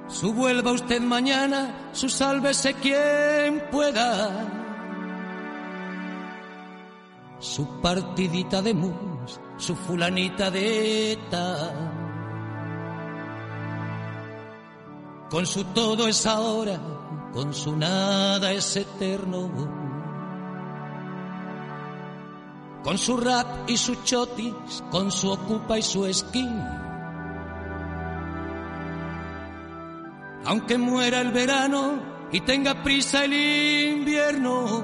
Su 0.10 0.34
vuelva 0.34 0.74
usted 0.74 1.00
mañana, 1.00 1.91
su 1.94 2.10
sálvese 2.10 2.74
quien 2.74 3.70
pueda. 3.72 4.32
Su 7.39 7.79
partidita 7.79 8.62
de 8.62 8.74
mus, 8.74 9.39
su 9.56 9.77
fulanita 9.77 10.51
de 10.51 11.13
eta 11.13 11.88
Con 15.29 15.45
su 15.45 15.63
todo 15.65 16.07
es 16.07 16.25
ahora, 16.25 16.79
con 17.31 17.53
su 17.53 17.75
nada 17.75 18.51
es 18.51 18.75
eterno. 18.75 19.51
Con 22.83 22.98
su 22.98 23.17
rap 23.17 23.69
y 23.69 23.77
su 23.77 23.93
chotis, 24.03 24.83
con 24.89 25.12
su 25.12 25.29
ocupa 25.29 25.77
y 25.77 25.83
su 25.83 26.05
esquí. 26.07 26.48
Aunque 30.45 30.79
muera 30.79 31.21
el 31.21 31.31
verano 31.31 32.01
y 32.31 32.41
tenga 32.41 32.81
prisa 32.81 33.25
el 33.25 33.33
invierno, 33.33 34.83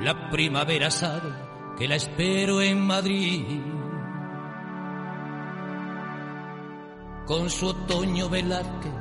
la 0.00 0.28
primavera 0.28 0.90
sabe 0.90 1.32
que 1.78 1.88
la 1.88 1.96
espero 1.96 2.60
en 2.60 2.86
Madrid. 2.86 3.79
Con 7.30 7.48
su 7.48 7.68
otoño 7.68 8.28
Velázquez, 8.28 8.92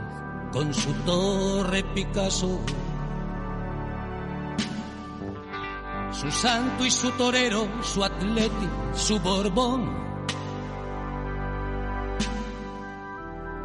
con 0.54 0.72
su 0.72 0.94
torre 1.04 1.84
Picasso, 1.96 2.60
su 6.12 6.30
santo 6.30 6.86
y 6.86 6.92
su 6.92 7.10
torero, 7.14 7.68
su 7.82 8.04
atleti, 8.04 8.70
su 8.94 9.20
borbón, 9.20 9.82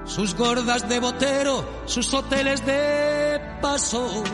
sus 0.06 0.34
gordas 0.34 0.88
de 0.88 0.98
botero, 0.98 1.62
sus 1.84 2.14
hoteles 2.14 2.64
de 2.64 3.58
paso, 3.60 4.24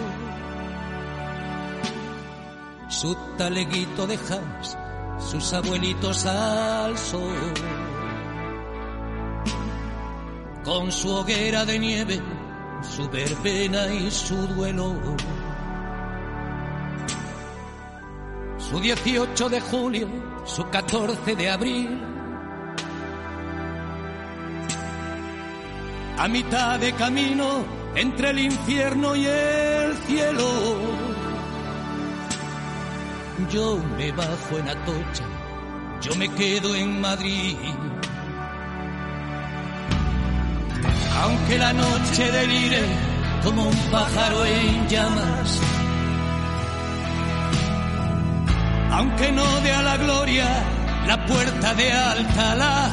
su 2.89 3.17
taleguito 3.37 4.07
de 4.07 4.17
jazz, 4.17 4.79
sus 5.19 5.53
abuelitos 5.55 6.25
al 6.25 6.97
sol 6.97 7.80
con 10.71 10.93
su 10.93 11.11
hoguera 11.11 11.65
de 11.65 11.81
nieve, 11.81 12.21
su 12.81 13.09
verbena 13.11 13.93
y 13.93 14.09
su 14.09 14.37
duelo. 14.47 14.95
Su 18.57 18.79
18 18.79 19.49
de 19.49 19.61
julio, 19.63 20.09
su 20.45 20.63
14 20.71 21.35
de 21.35 21.51
abril. 21.51 22.01
A 26.19 26.29
mitad 26.29 26.79
de 26.79 26.93
camino 26.93 27.65
entre 27.97 28.31
el 28.31 28.39
infierno 28.39 29.17
y 29.17 29.27
el 29.27 29.93
cielo. 30.07 30.49
Yo 33.51 33.77
me 33.99 34.13
bajo 34.13 34.57
en 34.57 34.69
Atocha, 34.69 35.25
yo 36.01 36.15
me 36.15 36.29
quedo 36.29 36.77
en 36.77 37.01
Madrid. 37.01 37.57
Aunque 41.23 41.59
la 41.59 41.73
noche 41.73 42.31
delire 42.31 42.83
como 43.45 43.63
un 43.65 43.77
pájaro 43.91 44.45
en 44.45 44.89
llamas. 44.89 45.61
Aunque 48.93 49.33
no 49.33 49.61
dé 49.61 49.73
a 49.73 49.83
la 49.83 49.97
gloria 49.97 50.49
la 51.07 51.27
puerta 51.27 51.75
de 51.75 51.93
Alcalá. 51.93 52.91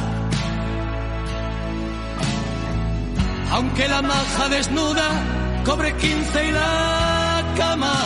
Aunque 3.51 3.87
la 3.87 4.01
maja 4.01 4.49
desnuda 4.49 5.07
cobre 5.65 5.95
quince 5.95 6.47
y 6.47 6.51
la 6.51 7.43
cama. 7.55 7.97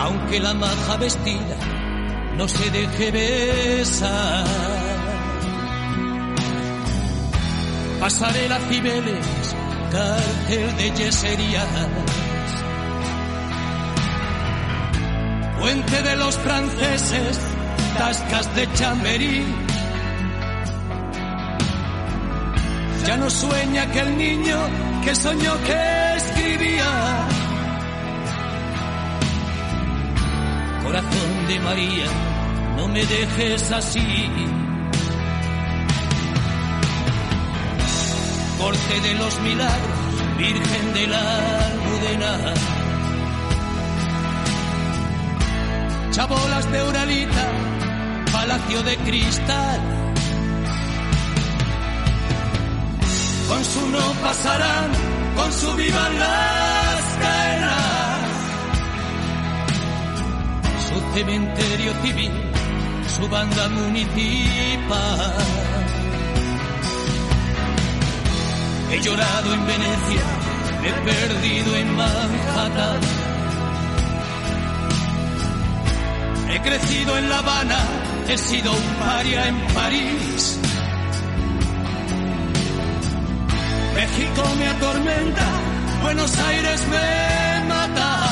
Aunque 0.00 0.40
la 0.40 0.54
maja 0.54 0.96
vestida 0.96 1.56
no 2.36 2.46
se 2.46 2.70
deje 2.70 3.10
besar. 3.10 4.77
Pasarela 8.00 8.58
Cibeles, 8.68 9.26
cárcel 9.90 10.76
de 10.76 10.90
yeserías. 10.92 11.66
Puente 15.58 16.02
de 16.02 16.16
los 16.16 16.36
franceses, 16.38 17.40
tascas 17.96 18.54
de 18.54 18.72
chamberí. 18.74 19.44
Ya 23.06 23.16
no 23.16 23.30
sueña 23.30 23.82
aquel 23.82 24.16
niño 24.16 24.58
que 25.04 25.14
soñó 25.14 25.54
que 25.64 26.14
escribía. 26.16 27.28
Corazón 30.84 31.46
de 31.48 31.60
María, 31.60 32.06
no 32.76 32.88
me 32.88 33.04
dejes 33.04 33.72
así. 33.72 34.57
Corte 38.58 39.00
de 39.00 39.14
los 39.14 39.40
milagros, 39.40 40.36
Virgen 40.36 40.92
de 40.94 41.06
la 41.06 41.66
Almudena. 41.66 42.54
Chabolas 46.10 46.70
de 46.72 46.82
Uralita, 46.82 47.46
palacio 48.32 48.82
de 48.82 48.96
cristal. 48.98 49.80
Con 53.48 53.64
su 53.64 53.88
no 53.88 54.12
pasarán, 54.22 54.90
con 55.36 55.52
su 55.52 55.72
vivan 55.74 56.18
las 56.18 57.02
caerán. 57.20 58.20
Su 60.88 61.00
cementerio 61.14 61.92
civil, 62.02 62.32
su 63.16 63.28
banda 63.28 63.68
municipal. 63.68 65.77
He 68.90 69.00
llorado 69.00 69.52
en 69.52 69.66
Venecia, 69.66 70.22
he 70.82 70.92
perdido 71.10 71.76
en 71.76 71.96
Manhattan. 71.96 73.00
He 76.50 76.60
crecido 76.62 77.18
en 77.18 77.28
La 77.28 77.38
Habana, 77.38 77.78
he 78.28 78.38
sido 78.38 78.72
un 78.72 78.94
paria 78.98 79.48
en 79.48 79.58
París. 79.74 80.58
México 83.94 84.42
me 84.58 84.66
atormenta, 84.68 85.46
Buenos 86.02 86.38
Aires 86.38 86.86
me 86.88 87.68
mata. 87.68 88.28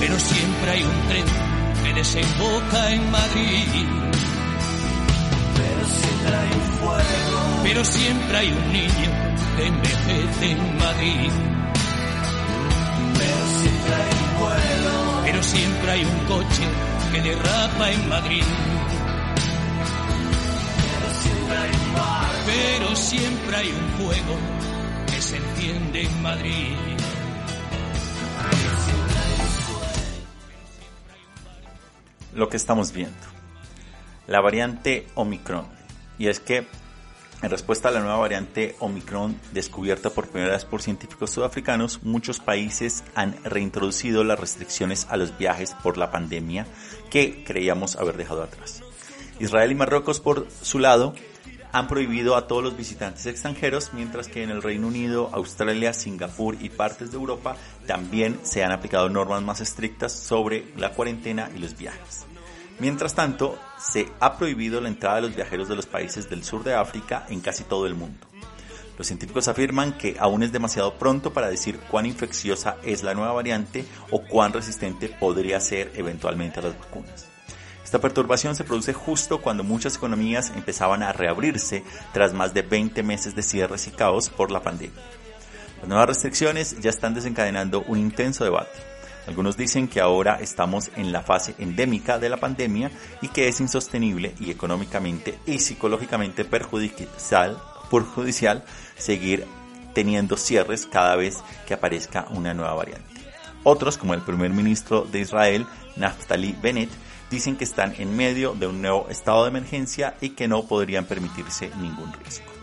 Pero 0.00 0.18
siempre 0.18 0.70
hay 0.70 0.82
un 0.82 1.08
tren 1.08 1.24
que 1.84 1.94
desemboca 1.94 2.90
en 2.90 3.10
Madrid. 3.10 4.13
Pero 6.34 6.34
siempre 6.34 6.38
hay 6.38 6.52
un 6.52 6.62
fuego. 6.78 7.62
Pero 7.62 7.84
siempre 7.84 8.36
hay 8.36 8.52
un 8.52 8.72
niño 8.72 9.10
que 9.56 9.66
envejece 9.66 10.50
en 10.50 10.78
Madrid. 10.78 11.30
Pero 13.18 13.46
siempre 13.60 13.94
hay 13.94 14.12
un 14.12 14.40
vuelo. 14.40 15.22
Pero 15.24 15.42
siempre 15.42 15.90
hay 15.90 16.04
un 16.04 16.18
coche 16.26 16.68
que 17.12 17.22
derrapa 17.22 17.90
en 17.90 18.08
Madrid. 18.08 18.44
Pero 20.76 21.14
siempre 21.22 21.56
hay 21.56 21.70
un 21.70 21.94
bar. 21.94 22.30
Pero 22.46 22.96
siempre 22.96 23.56
hay 23.56 23.68
un 23.68 23.88
fuego 24.04 24.36
que 25.06 25.22
se 25.22 25.36
enciende 25.36 26.02
en 26.02 26.22
Madrid. 26.22 26.76
Lo 32.34 32.48
que 32.48 32.56
estamos 32.56 32.92
viendo. 32.92 33.26
La 34.26 34.40
variante 34.40 35.06
Omicron. 35.14 35.83
Y 36.18 36.28
es 36.28 36.40
que 36.40 36.66
en 37.42 37.50
respuesta 37.50 37.88
a 37.88 37.92
la 37.92 38.00
nueva 38.00 38.16
variante 38.16 38.74
Omicron 38.78 39.38
descubierta 39.52 40.08
por 40.10 40.28
primera 40.28 40.52
vez 40.52 40.64
por 40.64 40.80
científicos 40.80 41.30
sudafricanos, 41.30 42.02
muchos 42.02 42.40
países 42.40 43.04
han 43.14 43.36
reintroducido 43.44 44.24
las 44.24 44.40
restricciones 44.40 45.06
a 45.10 45.18
los 45.18 45.36
viajes 45.36 45.74
por 45.82 45.98
la 45.98 46.10
pandemia 46.10 46.66
que 47.10 47.44
creíamos 47.44 47.96
haber 47.96 48.16
dejado 48.16 48.42
atrás. 48.42 48.82
Israel 49.40 49.72
y 49.72 49.74
Marruecos, 49.74 50.20
por 50.20 50.46
su 50.62 50.78
lado, 50.78 51.14
han 51.72 51.88
prohibido 51.88 52.36
a 52.36 52.46
todos 52.46 52.62
los 52.62 52.76
visitantes 52.76 53.26
extranjeros, 53.26 53.90
mientras 53.92 54.28
que 54.28 54.44
en 54.44 54.50
el 54.50 54.62
Reino 54.62 54.86
Unido, 54.86 55.28
Australia, 55.32 55.92
Singapur 55.92 56.56
y 56.60 56.70
partes 56.70 57.10
de 57.10 57.16
Europa 57.16 57.56
también 57.86 58.38
se 58.44 58.62
han 58.62 58.70
aplicado 58.70 59.08
normas 59.08 59.42
más 59.42 59.60
estrictas 59.60 60.12
sobre 60.12 60.72
la 60.76 60.92
cuarentena 60.92 61.50
y 61.54 61.58
los 61.58 61.76
viajes. 61.76 62.26
Mientras 62.78 63.14
tanto, 63.14 63.58
se 63.84 64.08
ha 64.20 64.36
prohibido 64.38 64.80
la 64.80 64.88
entrada 64.88 65.16
de 65.16 65.22
los 65.22 65.36
viajeros 65.36 65.68
de 65.68 65.76
los 65.76 65.86
países 65.86 66.30
del 66.30 66.42
sur 66.42 66.64
de 66.64 66.74
África 66.74 67.26
en 67.28 67.40
casi 67.40 67.64
todo 67.64 67.86
el 67.86 67.94
mundo. 67.94 68.26
Los 68.96 69.08
científicos 69.08 69.48
afirman 69.48 69.98
que 69.98 70.16
aún 70.18 70.42
es 70.42 70.52
demasiado 70.52 70.94
pronto 70.94 71.32
para 71.32 71.48
decir 71.48 71.78
cuán 71.90 72.06
infecciosa 72.06 72.76
es 72.84 73.02
la 73.02 73.14
nueva 73.14 73.32
variante 73.32 73.84
o 74.10 74.22
cuán 74.22 74.52
resistente 74.52 75.08
podría 75.08 75.60
ser 75.60 75.92
eventualmente 75.96 76.60
a 76.60 76.62
las 76.62 76.78
vacunas. 76.78 77.26
Esta 77.82 78.00
perturbación 78.00 78.56
se 78.56 78.64
produce 78.64 78.92
justo 78.92 79.42
cuando 79.42 79.64
muchas 79.64 79.96
economías 79.96 80.52
empezaban 80.54 81.02
a 81.02 81.12
reabrirse 81.12 81.84
tras 82.12 82.32
más 82.32 82.54
de 82.54 82.62
20 82.62 83.02
meses 83.02 83.34
de 83.34 83.42
cierres 83.42 83.86
y 83.86 83.90
caos 83.90 84.30
por 84.30 84.50
la 84.50 84.62
pandemia. 84.62 85.02
Las 85.80 85.88
nuevas 85.88 86.08
restricciones 86.08 86.80
ya 86.80 86.90
están 86.90 87.14
desencadenando 87.14 87.82
un 87.82 87.98
intenso 87.98 88.44
debate. 88.44 88.93
Algunos 89.26 89.56
dicen 89.56 89.88
que 89.88 90.00
ahora 90.00 90.38
estamos 90.40 90.90
en 90.96 91.12
la 91.12 91.22
fase 91.22 91.54
endémica 91.58 92.18
de 92.18 92.28
la 92.28 92.36
pandemia 92.36 92.90
y 93.22 93.28
que 93.28 93.48
es 93.48 93.60
insostenible 93.60 94.34
y 94.38 94.50
económicamente 94.50 95.38
y 95.46 95.58
psicológicamente 95.58 96.44
perjudicial, 96.44 97.58
perjudicial 97.90 98.64
seguir 98.96 99.46
teniendo 99.94 100.36
cierres 100.36 100.86
cada 100.86 101.16
vez 101.16 101.38
que 101.66 101.74
aparezca 101.74 102.26
una 102.30 102.52
nueva 102.52 102.74
variante. 102.74 103.14
Otros, 103.62 103.96
como 103.96 104.12
el 104.12 104.20
primer 104.20 104.50
ministro 104.50 105.02
de 105.10 105.20
Israel, 105.20 105.66
Naftali 105.96 106.54
Bennett, 106.60 106.90
dicen 107.30 107.56
que 107.56 107.64
están 107.64 107.94
en 107.98 108.14
medio 108.14 108.54
de 108.54 108.66
un 108.66 108.82
nuevo 108.82 109.08
estado 109.08 109.44
de 109.44 109.48
emergencia 109.48 110.16
y 110.20 110.30
que 110.30 110.48
no 110.48 110.64
podrían 110.66 111.06
permitirse 111.06 111.70
ningún 111.80 112.12
riesgo. 112.12 112.53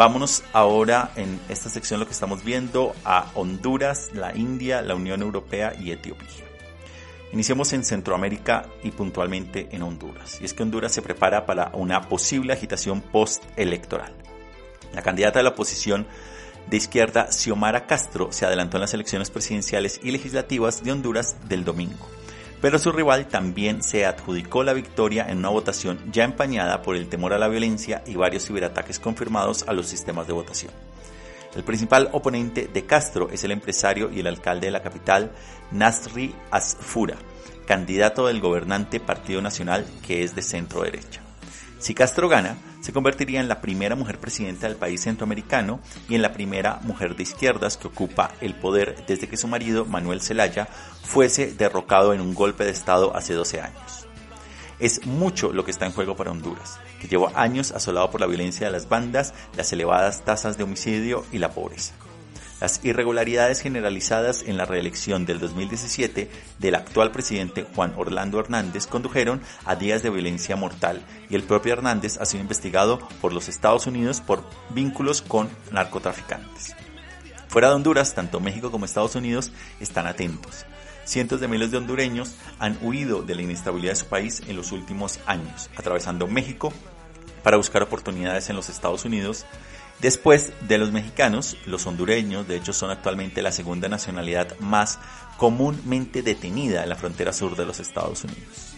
Vámonos 0.00 0.42
ahora 0.54 1.12
en 1.14 1.38
esta 1.50 1.68
sección 1.68 2.00
lo 2.00 2.06
que 2.06 2.14
estamos 2.14 2.42
viendo 2.42 2.94
a 3.04 3.30
Honduras, 3.34 4.08
la 4.14 4.34
India, 4.34 4.80
la 4.80 4.94
Unión 4.94 5.20
Europea 5.20 5.74
y 5.78 5.90
Etiopía. 5.90 6.46
Iniciamos 7.34 7.74
en 7.74 7.84
Centroamérica 7.84 8.64
y 8.82 8.92
puntualmente 8.92 9.68
en 9.72 9.82
Honduras. 9.82 10.38
Y 10.40 10.46
es 10.46 10.54
que 10.54 10.62
Honduras 10.62 10.94
se 10.94 11.02
prepara 11.02 11.44
para 11.44 11.72
una 11.74 12.00
posible 12.08 12.54
agitación 12.54 13.02
postelectoral. 13.02 14.14
La 14.94 15.02
candidata 15.02 15.40
de 15.40 15.42
la 15.42 15.50
oposición 15.50 16.06
de 16.70 16.78
izquierda, 16.78 17.30
Xiomara 17.30 17.84
Castro, 17.84 18.32
se 18.32 18.46
adelantó 18.46 18.78
en 18.78 18.80
las 18.80 18.94
elecciones 18.94 19.28
presidenciales 19.28 20.00
y 20.02 20.12
legislativas 20.12 20.82
de 20.82 20.92
Honduras 20.92 21.36
del 21.46 21.62
domingo 21.62 22.08
pero 22.60 22.78
su 22.78 22.92
rival 22.92 23.26
también 23.26 23.82
se 23.82 24.06
adjudicó 24.06 24.62
la 24.62 24.72
victoria 24.72 25.26
en 25.28 25.38
una 25.38 25.48
votación 25.48 25.98
ya 26.12 26.24
empañada 26.24 26.82
por 26.82 26.96
el 26.96 27.08
temor 27.08 27.32
a 27.32 27.38
la 27.38 27.48
violencia 27.48 28.02
y 28.06 28.14
varios 28.14 28.46
ciberataques 28.46 28.98
confirmados 28.98 29.64
a 29.66 29.72
los 29.72 29.86
sistemas 29.86 30.26
de 30.26 30.32
votación. 30.32 30.72
El 31.54 31.64
principal 31.64 32.08
oponente 32.12 32.68
de 32.72 32.86
Castro 32.86 33.28
es 33.30 33.42
el 33.42 33.50
empresario 33.50 34.10
y 34.12 34.20
el 34.20 34.26
alcalde 34.28 34.66
de 34.66 34.72
la 34.72 34.82
capital, 34.82 35.32
Nasri 35.72 36.34
Asfura, 36.50 37.16
candidato 37.66 38.26
del 38.26 38.40
gobernante 38.40 39.00
Partido 39.00 39.40
Nacional 39.40 39.84
que 40.06 40.22
es 40.22 40.34
de 40.34 40.42
centro 40.42 40.82
derecha. 40.82 41.22
Si 41.78 41.94
Castro 41.94 42.28
gana, 42.28 42.56
se 42.80 42.92
convertiría 42.92 43.40
en 43.40 43.48
la 43.48 43.60
primera 43.60 43.94
mujer 43.94 44.18
presidenta 44.18 44.66
del 44.66 44.76
país 44.76 45.02
centroamericano 45.02 45.80
y 46.08 46.14
en 46.14 46.22
la 46.22 46.32
primera 46.32 46.80
mujer 46.82 47.16
de 47.16 47.22
izquierdas 47.22 47.76
que 47.76 47.88
ocupa 47.88 48.32
el 48.40 48.54
poder 48.54 49.04
desde 49.06 49.28
que 49.28 49.36
su 49.36 49.48
marido, 49.48 49.84
Manuel 49.84 50.20
Zelaya, 50.20 50.66
fuese 51.02 51.52
derrocado 51.52 52.14
en 52.14 52.20
un 52.20 52.34
golpe 52.34 52.64
de 52.64 52.70
Estado 52.70 53.14
hace 53.16 53.34
12 53.34 53.60
años. 53.60 54.06
Es 54.78 55.06
mucho 55.06 55.52
lo 55.52 55.64
que 55.64 55.70
está 55.70 55.84
en 55.84 55.92
juego 55.92 56.16
para 56.16 56.30
Honduras, 56.30 56.78
que 57.00 57.08
lleva 57.08 57.32
años 57.34 57.70
asolado 57.72 58.10
por 58.10 58.20
la 58.20 58.26
violencia 58.26 58.66
de 58.66 58.72
las 58.72 58.88
bandas, 58.88 59.34
las 59.56 59.72
elevadas 59.72 60.24
tasas 60.24 60.56
de 60.56 60.64
homicidio 60.64 61.24
y 61.32 61.38
la 61.38 61.50
pobreza. 61.50 61.94
Las 62.60 62.84
irregularidades 62.84 63.62
generalizadas 63.62 64.42
en 64.42 64.58
la 64.58 64.66
reelección 64.66 65.24
del 65.24 65.40
2017 65.40 66.30
del 66.58 66.74
actual 66.74 67.10
presidente 67.10 67.66
Juan 67.74 67.94
Orlando 67.96 68.38
Hernández 68.38 68.86
condujeron 68.86 69.40
a 69.64 69.76
días 69.76 70.02
de 70.02 70.10
violencia 70.10 70.56
mortal 70.56 71.02
y 71.30 71.36
el 71.36 71.42
propio 71.42 71.72
Hernández 71.72 72.18
ha 72.20 72.26
sido 72.26 72.42
investigado 72.42 73.00
por 73.22 73.32
los 73.32 73.48
Estados 73.48 73.86
Unidos 73.86 74.20
por 74.20 74.44
vínculos 74.74 75.22
con 75.22 75.48
narcotraficantes. 75.72 76.76
Fuera 77.48 77.68
de 77.70 77.76
Honduras, 77.76 78.14
tanto 78.14 78.40
México 78.40 78.70
como 78.70 78.84
Estados 78.84 79.14
Unidos 79.14 79.52
están 79.80 80.06
atentos. 80.06 80.66
Cientos 81.04 81.40
de 81.40 81.48
miles 81.48 81.70
de 81.70 81.78
hondureños 81.78 82.36
han 82.58 82.78
huido 82.82 83.22
de 83.22 83.36
la 83.36 83.42
inestabilidad 83.42 83.92
de 83.92 83.96
su 83.96 84.06
país 84.06 84.42
en 84.46 84.56
los 84.56 84.70
últimos 84.70 85.18
años, 85.24 85.70
atravesando 85.76 86.26
México 86.26 86.74
para 87.42 87.56
buscar 87.56 87.82
oportunidades 87.82 88.50
en 88.50 88.56
los 88.56 88.68
Estados 88.68 89.06
Unidos 89.06 89.46
Después 90.00 90.52
de 90.66 90.78
los 90.78 90.92
mexicanos, 90.92 91.56
los 91.66 91.86
hondureños, 91.86 92.48
de 92.48 92.56
hecho, 92.56 92.72
son 92.72 92.90
actualmente 92.90 93.42
la 93.42 93.52
segunda 93.52 93.88
nacionalidad 93.88 94.58
más 94.58 94.98
comúnmente 95.36 96.22
detenida 96.22 96.82
en 96.82 96.88
la 96.88 96.96
frontera 96.96 97.32
sur 97.32 97.54
de 97.56 97.66
los 97.66 97.80
Estados 97.80 98.24
Unidos. 98.24 98.74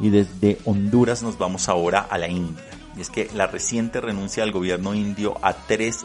Y 0.00 0.10
desde 0.10 0.58
Honduras 0.64 1.22
nos 1.22 1.38
vamos 1.38 1.68
ahora 1.68 2.00
a 2.00 2.18
la 2.18 2.28
India. 2.28 2.64
Y 2.96 3.00
es 3.00 3.10
que 3.10 3.30
la 3.34 3.46
reciente 3.46 4.00
renuncia 4.00 4.42
del 4.42 4.52
gobierno 4.52 4.94
indio 4.94 5.36
a 5.42 5.52
tres 5.52 6.04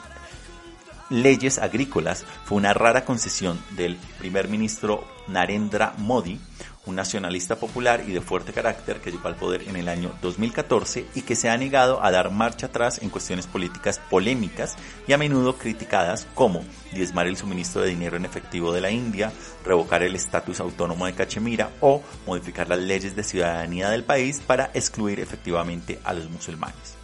leyes 1.10 1.60
agrícolas 1.60 2.26
fue 2.46 2.58
una 2.58 2.74
rara 2.74 3.06
concesión 3.06 3.60
del 3.72 3.98
primer 4.18 4.48
ministro 4.48 5.04
Narendra 5.28 5.94
Modi, 5.98 6.40
un 6.86 6.96
nacionalista 6.96 7.56
popular 7.56 8.04
y 8.08 8.12
de 8.12 8.22
fuerte 8.22 8.54
carácter 8.54 9.00
que 9.00 9.12
llegó 9.12 9.28
al 9.28 9.36
poder 9.36 9.64
en 9.68 9.76
el 9.76 9.88
año 9.88 10.14
2014 10.22 11.06
y 11.16 11.22
que 11.22 11.36
se 11.36 11.50
ha 11.50 11.58
negado 11.58 12.04
a 12.04 12.12
dar 12.12 12.32
marcha 12.32 12.68
atrás 12.68 13.02
en 13.02 13.10
cuestiones 13.10 13.48
políticas 13.48 14.00
polémicas 14.10 14.76
y 15.08 15.14
a 15.14 15.18
menudo 15.18 15.58
criticadas 15.58 16.28
como 16.36 16.64
diezmar 16.92 17.28
el 17.28 17.38
suministro 17.38 17.82
de 17.82 17.90
dinero 17.90 18.18
en 18.18 18.26
efectivo 18.26 18.74
de 18.74 18.82
la 18.82 18.92
India, 18.92 19.32
revocar 19.66 20.04
el 20.04 20.16
estatus 20.16 20.60
autónomo 20.60 21.06
de 21.06 21.14
Cachemira 21.14 21.72
o 21.80 22.02
modificar 22.28 22.68
las 22.68 22.80
leyes 22.80 23.16
de 23.16 23.24
ciudadanía 23.24 23.90
del 23.90 24.04
país 24.04 24.42
para 24.46 24.70
excluir 24.74 25.20
efectivamente 25.20 26.00
a 26.04 26.14
los 26.14 26.30
musulmanes. 26.30 26.96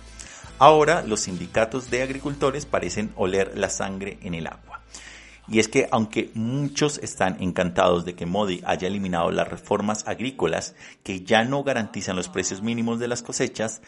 Ahora 0.58 1.04
los 1.04 1.22
sindicatos 1.22 1.90
de 1.90 2.04
agricultores 2.04 2.66
parecen 2.66 3.12
oler 3.16 3.58
la 3.58 3.70
sangre 3.70 4.20
en 4.24 4.34
el 4.34 4.48
agua 4.48 4.69
Y 5.52 5.60
es 5.60 5.68
que 5.68 5.88
aunque 5.92 6.30
muchos 6.36 7.00
están 7.00 7.42
encantados 7.42 8.06
de 8.06 8.14
que 8.14 8.28
Modi 8.28 8.62
haya 8.66 8.88
eliminado 8.88 9.32
las 9.32 9.48
reformas 9.48 10.08
agrícolas 10.08 10.76
que 11.04 11.22
ya 11.22 11.44
no 11.44 11.64
garantizan 11.64 12.16
los 12.16 12.30
precios 12.30 12.62
mínimos 12.62 13.00
de 13.00 13.08
las 13.08 13.24
cosechas, 13.24 13.82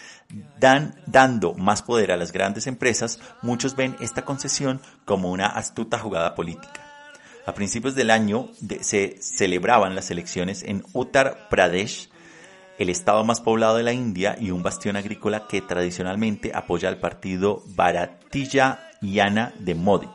dan, 0.59 0.95
dando 1.05 1.53
más 1.53 1.83
poder 1.83 2.11
a 2.11 2.17
las 2.17 2.31
grandes 2.31 2.65
empresas, 2.65 3.19
muchos 3.43 3.75
ven 3.75 3.95
esta 3.99 4.25
concesión 4.25 4.81
como 5.05 5.31
una 5.31 5.47
astuta 5.47 5.99
jugada 5.99 6.33
política. 6.33 6.81
A 7.45 7.53
principios 7.53 7.95
del 7.95 8.11
año 8.11 8.49
se 8.81 9.17
celebraban 9.19 9.95
las 9.95 10.09
elecciones 10.11 10.63
en 10.63 10.83
Uttar 10.93 11.47
Pradesh, 11.49 12.09
el 12.77 12.89
estado 12.89 13.23
más 13.23 13.41
poblado 13.41 13.77
de 13.77 13.83
la 13.83 13.93
India 13.93 14.35
y 14.39 14.49
un 14.49 14.63
bastión 14.63 14.95
agrícola 14.95 15.47
que 15.47 15.61
tradicionalmente 15.61 16.51
apoya 16.55 16.89
al 16.89 16.99
partido 16.99 17.63
Bharatiya 17.75 18.91
Yana 19.01 19.53
de 19.59 19.75
Modi, 19.75 20.07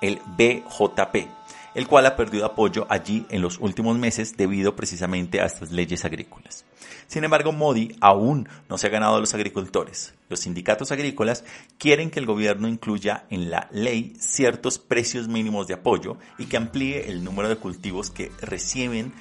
el 0.00 0.20
BJP, 0.36 1.28
el 1.74 1.86
cual 1.86 2.06
ha 2.06 2.16
perdido 2.16 2.46
apoyo 2.46 2.86
allí 2.88 3.26
en 3.30 3.42
los 3.42 3.58
últimos 3.58 3.98
meses 3.98 4.36
debido 4.36 4.74
precisamente 4.76 5.40
a 5.40 5.46
estas 5.46 5.70
leyes 5.70 6.04
agrícolas. 6.04 6.64
Sin 7.06 7.24
embargo, 7.24 7.52
Modi 7.52 7.96
aún 8.00 8.48
no 8.68 8.76
se 8.76 8.86
ha 8.86 8.90
ganado 8.90 9.16
a 9.16 9.20
los 9.20 9.32
agricultores. 9.32 10.14
Los 10.28 10.40
sindicatos 10.40 10.92
agrícolas 10.92 11.44
quieren 11.78 12.10
que 12.10 12.20
el 12.20 12.26
gobierno 12.26 12.68
incluya 12.68 13.24
en 13.30 13.50
la 13.50 13.68
ley 13.72 14.14
ciertos 14.18 14.78
precios 14.78 15.26
mínimos 15.26 15.66
de 15.66 15.74
apoyo 15.74 16.18
y 16.36 16.46
que 16.46 16.58
amplíe 16.58 17.08
el 17.08 17.24
número 17.24 17.48
de 17.48 17.56
cultivos 17.56 18.10
que 18.10 18.30
reciben 18.42 19.14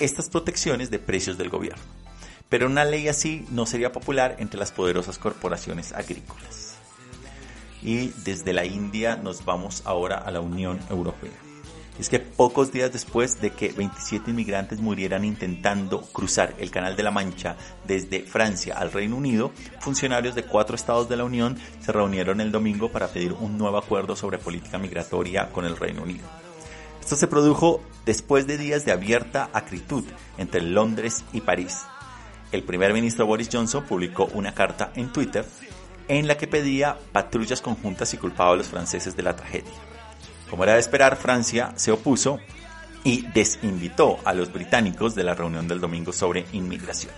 estas 0.00 0.28
protecciones 0.28 0.90
de 0.90 0.98
precios 0.98 1.38
del 1.38 1.50
gobierno. 1.50 1.82
Pero 2.48 2.66
una 2.66 2.84
ley 2.84 3.06
así 3.06 3.46
no 3.50 3.64
sería 3.64 3.92
popular 3.92 4.34
entre 4.40 4.58
las 4.58 4.72
poderosas 4.72 5.18
corporaciones 5.18 5.92
agrícolas. 5.92 6.69
Y 7.82 8.08
desde 8.24 8.52
la 8.52 8.64
India 8.64 9.16
nos 9.16 9.44
vamos 9.44 9.82
ahora 9.84 10.18
a 10.18 10.30
la 10.30 10.40
Unión 10.40 10.78
Europea. 10.90 11.32
Es 12.00 12.08
que 12.08 12.18
pocos 12.18 12.72
días 12.72 12.92
después 12.92 13.42
de 13.42 13.50
que 13.50 13.72
27 13.72 14.30
inmigrantes 14.30 14.80
murieran 14.80 15.22
intentando 15.22 16.00
cruzar 16.00 16.54
el 16.58 16.70
Canal 16.70 16.96
de 16.96 17.02
la 17.02 17.10
Mancha 17.10 17.56
desde 17.86 18.22
Francia 18.22 18.78
al 18.78 18.90
Reino 18.90 19.16
Unido, 19.16 19.52
funcionarios 19.80 20.34
de 20.34 20.44
cuatro 20.44 20.76
estados 20.76 21.10
de 21.10 21.18
la 21.18 21.24
Unión 21.24 21.58
se 21.80 21.92
reunieron 21.92 22.40
el 22.40 22.52
domingo 22.52 22.90
para 22.90 23.08
pedir 23.08 23.34
un 23.34 23.58
nuevo 23.58 23.76
acuerdo 23.76 24.16
sobre 24.16 24.38
política 24.38 24.78
migratoria 24.78 25.50
con 25.50 25.66
el 25.66 25.76
Reino 25.76 26.02
Unido. 26.02 26.26
Esto 27.00 27.16
se 27.16 27.26
produjo 27.26 27.82
después 28.06 28.46
de 28.46 28.56
días 28.56 28.86
de 28.86 28.92
abierta 28.92 29.50
acritud 29.52 30.04
entre 30.38 30.62
Londres 30.62 31.24
y 31.34 31.42
París. 31.42 31.80
El 32.50 32.62
primer 32.62 32.94
ministro 32.94 33.26
Boris 33.26 33.50
Johnson 33.52 33.84
publicó 33.84 34.24
una 34.32 34.54
carta 34.54 34.90
en 34.94 35.12
Twitter 35.12 35.44
en 36.18 36.26
la 36.26 36.36
que 36.36 36.46
pedía 36.46 36.98
patrullas 37.12 37.60
conjuntas 37.60 38.12
y 38.14 38.18
culpaba 38.18 38.52
a 38.52 38.56
los 38.56 38.68
franceses 38.68 39.16
de 39.16 39.22
la 39.22 39.36
tragedia. 39.36 39.72
Como 40.48 40.64
era 40.64 40.74
de 40.74 40.80
esperar, 40.80 41.16
Francia 41.16 41.72
se 41.76 41.92
opuso 41.92 42.38
y 43.04 43.22
desinvitó 43.32 44.18
a 44.24 44.34
los 44.34 44.52
británicos 44.52 45.14
de 45.14 45.24
la 45.24 45.34
reunión 45.34 45.68
del 45.68 45.80
domingo 45.80 46.12
sobre 46.12 46.44
inmigración. 46.52 47.12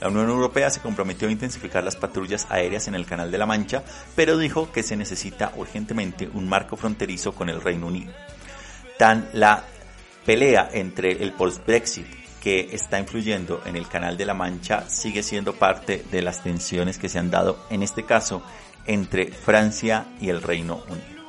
La 0.00 0.08
Unión 0.08 0.30
Europea 0.30 0.68
se 0.70 0.80
comprometió 0.80 1.28
a 1.28 1.32
intensificar 1.32 1.84
las 1.84 1.94
patrullas 1.94 2.46
aéreas 2.50 2.88
en 2.88 2.96
el 2.96 3.06
Canal 3.06 3.30
de 3.30 3.38
la 3.38 3.46
Mancha, 3.46 3.84
pero 4.16 4.36
dijo 4.36 4.72
que 4.72 4.82
se 4.82 4.96
necesita 4.96 5.52
urgentemente 5.56 6.28
un 6.34 6.48
marco 6.48 6.76
fronterizo 6.76 7.32
con 7.32 7.48
el 7.48 7.60
Reino 7.60 7.86
Unido 7.86 8.12
tan 9.02 9.28
la 9.32 9.64
pelea 10.24 10.70
entre 10.72 11.24
el 11.24 11.32
post-Brexit 11.32 12.06
que 12.42 12.70
está 12.72 12.98
influyendo 12.98 13.62
en 13.64 13.76
el 13.76 13.86
Canal 13.86 14.16
de 14.16 14.26
la 14.26 14.34
Mancha 14.34 14.88
sigue 14.88 15.22
siendo 15.22 15.54
parte 15.54 16.04
de 16.10 16.22
las 16.22 16.42
tensiones 16.42 16.98
que 16.98 17.08
se 17.08 17.20
han 17.20 17.30
dado, 17.30 17.64
en 17.70 17.84
este 17.84 18.04
caso, 18.04 18.42
entre 18.84 19.30
Francia 19.30 20.06
y 20.20 20.28
el 20.28 20.42
Reino 20.42 20.82
Unido. 20.88 21.22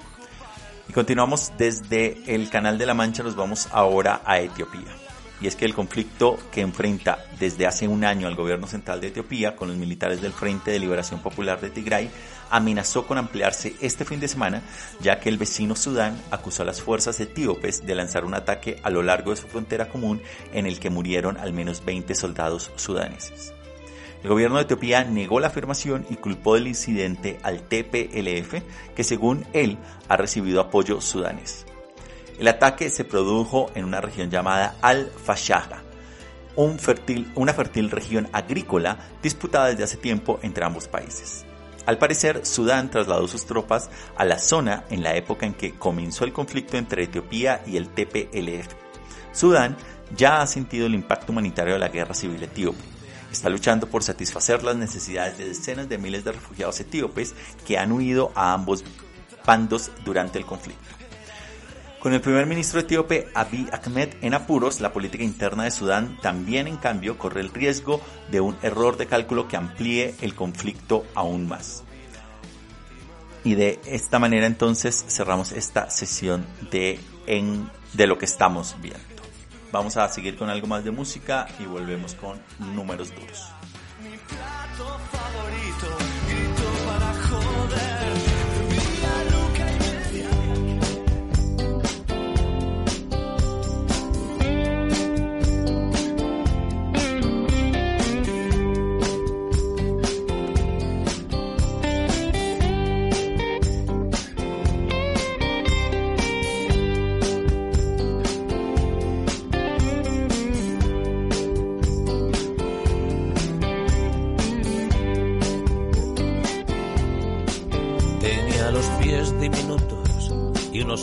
Y 0.89 0.93
continuamos 0.93 1.53
desde 1.55 2.17
el 2.33 2.49
Canal 2.49 2.79
de 2.79 2.87
la 2.87 2.95
Mancha, 2.95 3.21
nos 3.21 3.35
vamos 3.35 3.69
ahora 3.71 4.23
a 4.25 4.39
Etiopía 4.39 5.02
y 5.43 5.47
es 5.47 5.57
que 5.57 5.65
el 5.65 5.73
conflicto 5.73 6.39
que 6.53 6.61
enfrenta 6.61 7.25
desde 7.37 7.67
hace 7.67 7.85
un 7.85 8.05
año 8.05 8.27
al 8.27 8.35
gobierno 8.35 8.65
central 8.65 9.01
de 9.01 9.07
Etiopía 9.07 9.57
con 9.57 9.67
los 9.67 9.75
militares 9.75 10.21
del 10.21 10.31
Frente 10.31 10.71
de 10.71 10.79
Liberación 10.79 11.19
Popular 11.19 11.59
de 11.59 11.69
Tigray 11.69 12.09
amenazó 12.49 13.05
con 13.05 13.17
ampliarse 13.17 13.75
este 13.81 14.05
fin 14.05 14.21
de 14.21 14.29
semana, 14.29 14.61
ya 15.01 15.19
que 15.19 15.27
el 15.27 15.37
vecino 15.37 15.75
Sudán 15.75 16.17
acusó 16.31 16.63
a 16.63 16.65
las 16.65 16.81
fuerzas 16.81 17.19
etíopes 17.19 17.85
de 17.85 17.93
lanzar 17.93 18.23
un 18.23 18.35
ataque 18.35 18.79
a 18.83 18.89
lo 18.89 19.03
largo 19.03 19.31
de 19.31 19.37
su 19.37 19.47
frontera 19.47 19.89
común 19.89 20.21
en 20.53 20.65
el 20.65 20.79
que 20.79 20.89
murieron 20.89 21.35
al 21.35 21.51
menos 21.51 21.83
20 21.83 22.15
soldados 22.15 22.71
sudaneses. 22.77 23.53
El 24.23 24.29
gobierno 24.29 24.55
de 24.55 24.63
Etiopía 24.63 25.03
negó 25.03 25.41
la 25.41 25.47
afirmación 25.47 26.05
y 26.09 26.15
culpó 26.15 26.55
del 26.55 26.67
incidente 26.67 27.37
al 27.43 27.63
TPLF, 27.63 28.63
que 28.95 29.03
según 29.03 29.45
él 29.51 29.77
ha 30.07 30.15
recibido 30.15 30.61
apoyo 30.61 31.01
sudanés. 31.01 31.65
El 32.39 32.47
ataque 32.47 32.89
se 32.89 33.05
produjo 33.05 33.69
en 33.75 33.85
una 33.85 34.01
región 34.01 34.29
llamada 34.29 34.75
Al-Fashaga, 34.81 35.83
un 36.55 36.77
una 37.35 37.53
fértil 37.53 37.91
región 37.91 38.27
agrícola 38.31 38.97
disputada 39.21 39.67
desde 39.67 39.83
hace 39.83 39.97
tiempo 39.97 40.39
entre 40.41 40.65
ambos 40.65 40.87
países. 40.87 41.45
Al 41.85 41.97
parecer, 41.97 42.45
Sudán 42.45 42.89
trasladó 42.89 43.27
sus 43.27 43.45
tropas 43.45 43.89
a 44.15 44.23
la 44.23 44.39
zona 44.39 44.85
en 44.89 45.03
la 45.03 45.15
época 45.15 45.45
en 45.45 45.53
que 45.53 45.73
comenzó 45.73 46.23
el 46.23 46.31
conflicto 46.31 46.77
entre 46.77 47.03
Etiopía 47.03 47.61
y 47.67 47.75
el 47.77 47.89
TPLF. 47.89 48.73
Sudán 49.33 49.75
ya 50.15 50.41
ha 50.41 50.47
sentido 50.47 50.87
el 50.87 50.95
impacto 50.95 51.31
humanitario 51.31 51.73
de 51.73 51.79
la 51.79 51.89
guerra 51.89 52.13
civil 52.13 52.41
etíope. 52.41 52.79
Está 53.31 53.49
luchando 53.49 53.87
por 53.87 54.03
satisfacer 54.03 54.63
las 54.63 54.75
necesidades 54.75 55.37
de 55.37 55.49
decenas 55.49 55.89
de 55.89 55.97
miles 55.97 56.23
de 56.23 56.31
refugiados 56.31 56.79
etíopes 56.79 57.35
que 57.65 57.77
han 57.77 57.91
huido 57.91 58.31
a 58.35 58.53
ambos 58.53 58.85
bandos 59.45 59.91
durante 60.05 60.37
el 60.39 60.45
conflicto. 60.45 61.02
Con 62.03 62.13
el 62.13 62.19
primer 62.19 62.45
ministro 62.47 62.81
etíope 62.81 63.29
Abiy 63.33 63.69
Ahmed 63.71 64.15
en 64.19 64.33
apuros, 64.33 64.81
la 64.81 64.91
política 64.91 65.23
interna 65.23 65.63
de 65.63 65.71
Sudán 65.71 66.17
también 66.21 66.67
en 66.67 66.75
cambio 66.75 67.17
corre 67.17 67.39
el 67.39 67.49
riesgo 67.49 68.01
de 68.29 68.41
un 68.41 68.57
error 68.61 68.97
de 68.97 69.07
cálculo 69.07 69.47
que 69.47 69.55
amplíe 69.55 70.13
el 70.19 70.35
conflicto 70.35 71.05
aún 71.15 71.47
más. 71.47 71.85
Y 73.45 73.55
de 73.55 73.79
esta 73.85 74.19
manera 74.19 74.47
entonces 74.47 75.05
cerramos 75.07 75.53
esta 75.53 75.89
sesión 75.89 76.45
de, 76.71 76.99
en, 77.25 77.69
de 77.93 78.05
lo 78.05 78.17
que 78.17 78.25
estamos 78.25 78.75
viendo. 78.81 78.99
Vamos 79.71 79.95
a 79.95 80.09
seguir 80.09 80.35
con 80.35 80.49
algo 80.49 80.67
más 80.67 80.83
de 80.83 80.91
música 80.91 81.47
y 81.57 81.63
volvemos 81.63 82.15
con 82.15 82.37
números 82.75 83.13
duros. 83.15 83.47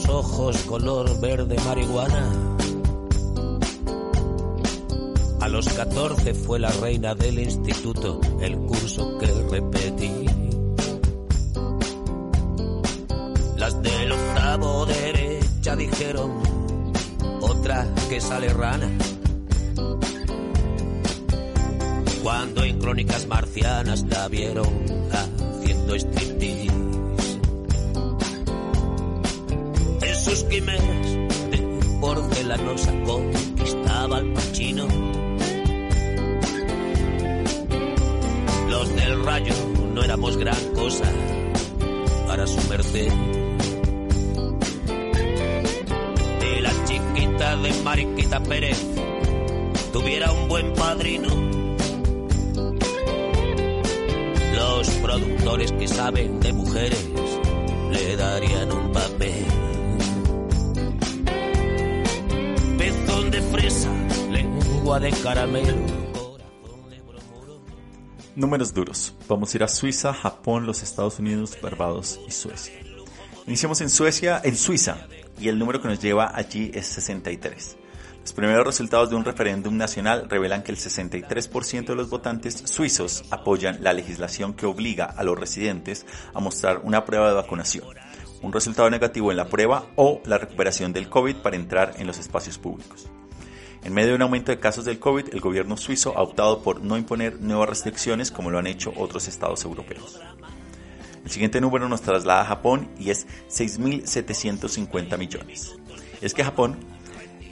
Ojos 0.09 0.57
color 0.65 1.21
verde 1.21 1.57
marihuana. 1.65 2.57
A 5.41 5.49
los 5.49 5.69
14 5.69 6.35
fue 6.35 6.59
la 6.59 6.71
reina 6.71 7.15
del 7.15 7.39
instituto, 7.39 8.21
el 8.41 8.57
curso 8.57 9.19
que 9.19 9.27
repetí. 9.27 10.27
Las 13.57 13.83
del 13.83 14.13
octavo 14.13 14.87
derecha 14.87 15.77
dijeron, 15.77 16.43
otra 17.41 17.87
que 18.09 18.21
sale 18.21 18.53
rana. 18.53 18.91
Cuando 22.23 22.63
en 22.65 22.79
crónicas 22.79 23.27
marcianas 23.27 24.03
la 24.03 24.29
vieron 24.29 24.69
haciendo 25.11 25.95
striptease. 25.95 26.60
Quimeras 30.51 31.15
de 31.51 31.59
porcelanosa 32.01 32.93
conquistaba 33.05 34.17
al 34.17 34.33
pachino. 34.33 34.89
Los 38.69 38.97
del 38.97 39.25
rayo 39.25 39.55
no 39.95 40.03
éramos 40.03 40.37
gran 40.37 40.75
cosa 40.75 41.05
para 42.27 42.47
su 42.49 42.69
merced. 42.69 43.13
Y 46.43 46.61
la 46.61 46.73
chiquita 46.85 47.57
de 47.57 47.73
Mariquita 47.85 48.43
Pérez 48.43 48.83
tuviera 49.93 50.33
un 50.33 50.49
buen 50.49 50.73
padrino. 50.75 51.29
Los 54.57 54.89
productores 55.03 55.73
que 55.73 55.87
saben 55.87 56.41
de 56.41 56.53
mujeres 56.53 57.09
le 57.93 58.17
darían 58.17 58.73
un 58.73 58.93
papel. 58.93 59.45
Lengua 64.81 64.99
de 64.99 65.11
caramelo. 65.11 65.77
Números 68.35 68.73
duros. 68.73 69.15
Vamos 69.29 69.53
a 69.53 69.57
ir 69.59 69.63
a 69.63 69.69
Suiza, 69.69 70.15
Japón, 70.15 70.65
los 70.65 70.83
Estados 70.83 71.19
Unidos, 71.19 71.59
Barbados 71.61 72.19
y 72.27 72.31
Suecia. 72.31 72.75
Iniciamos 73.47 73.83
en 73.83 73.91
Suecia, 73.91 74.41
en 74.43 74.57
Suiza, 74.57 75.07
y 75.39 75.49
el 75.49 75.59
número 75.59 75.83
que 75.83 75.89
nos 75.89 76.01
lleva 76.01 76.33
allí 76.35 76.71
es 76.73 76.87
63. 76.87 77.77
Los 78.23 78.33
primeros 78.33 78.67
resultados 78.67 79.11
de 79.11 79.17
un 79.17 79.25
referéndum 79.25 79.77
nacional 79.77 80.31
revelan 80.31 80.63
que 80.63 80.73
el 80.73 80.79
63% 80.79 81.87
de 81.87 81.95
los 81.95 82.09
votantes 82.09 82.63
suizos 82.65 83.25
apoyan 83.31 83.83
la 83.83 83.93
legislación 83.93 84.55
que 84.55 84.67
obliga 84.67 85.05
a 85.05 85.25
los 85.25 85.39
residentes 85.39 86.07
a 86.33 86.41
mostrar 86.41 86.81
una 86.85 87.05
prueba 87.05 87.29
de 87.29 87.35
vacunación, 87.35 87.89
un 88.41 88.53
resultado 88.53 88.89
negativo 88.89 89.31
en 89.31 89.37
la 89.37 89.49
prueba 89.49 89.87
o 89.97 90.23
la 90.25 90.39
recuperación 90.39 90.95
del 90.95 91.11
COVID 91.11 91.37
para 91.37 91.57
entrar 91.57 91.95
en 91.99 92.07
los 92.07 92.19
espacios 92.19 92.57
públicos. 92.59 93.11
En 93.83 93.95
medio 93.95 94.11
de 94.11 94.17
un 94.17 94.23
aumento 94.23 94.53
de 94.53 94.61
casos 94.61 94.85
del 94.85 94.99
COVID, 94.99 95.33
el 95.33 95.41
gobierno 95.41 95.77
suizo 95.77 96.17
ha 96.17 96.23
optado 96.23 96.63
por 96.63 96.83
no 96.83 96.99
imponer 96.99 97.41
nuevas 97.41 97.69
restricciones 97.69 98.31
como 98.31 98.51
lo 98.51 98.59
han 98.59 98.67
hecho 98.67 98.93
otros 98.97 99.27
estados 99.27 99.65
europeos. 99.65 100.21
El 101.25 101.31
siguiente 101.31 101.61
número 101.61 101.89
nos 101.89 102.03
traslada 102.03 102.43
a 102.43 102.47
Japón 102.47 102.91
y 102.99 103.11
es 103.11 103.27
6.750 103.49 105.17
millones. 105.17 105.77
Es 106.21 106.35
que 106.35 106.45
Japón 106.45 106.77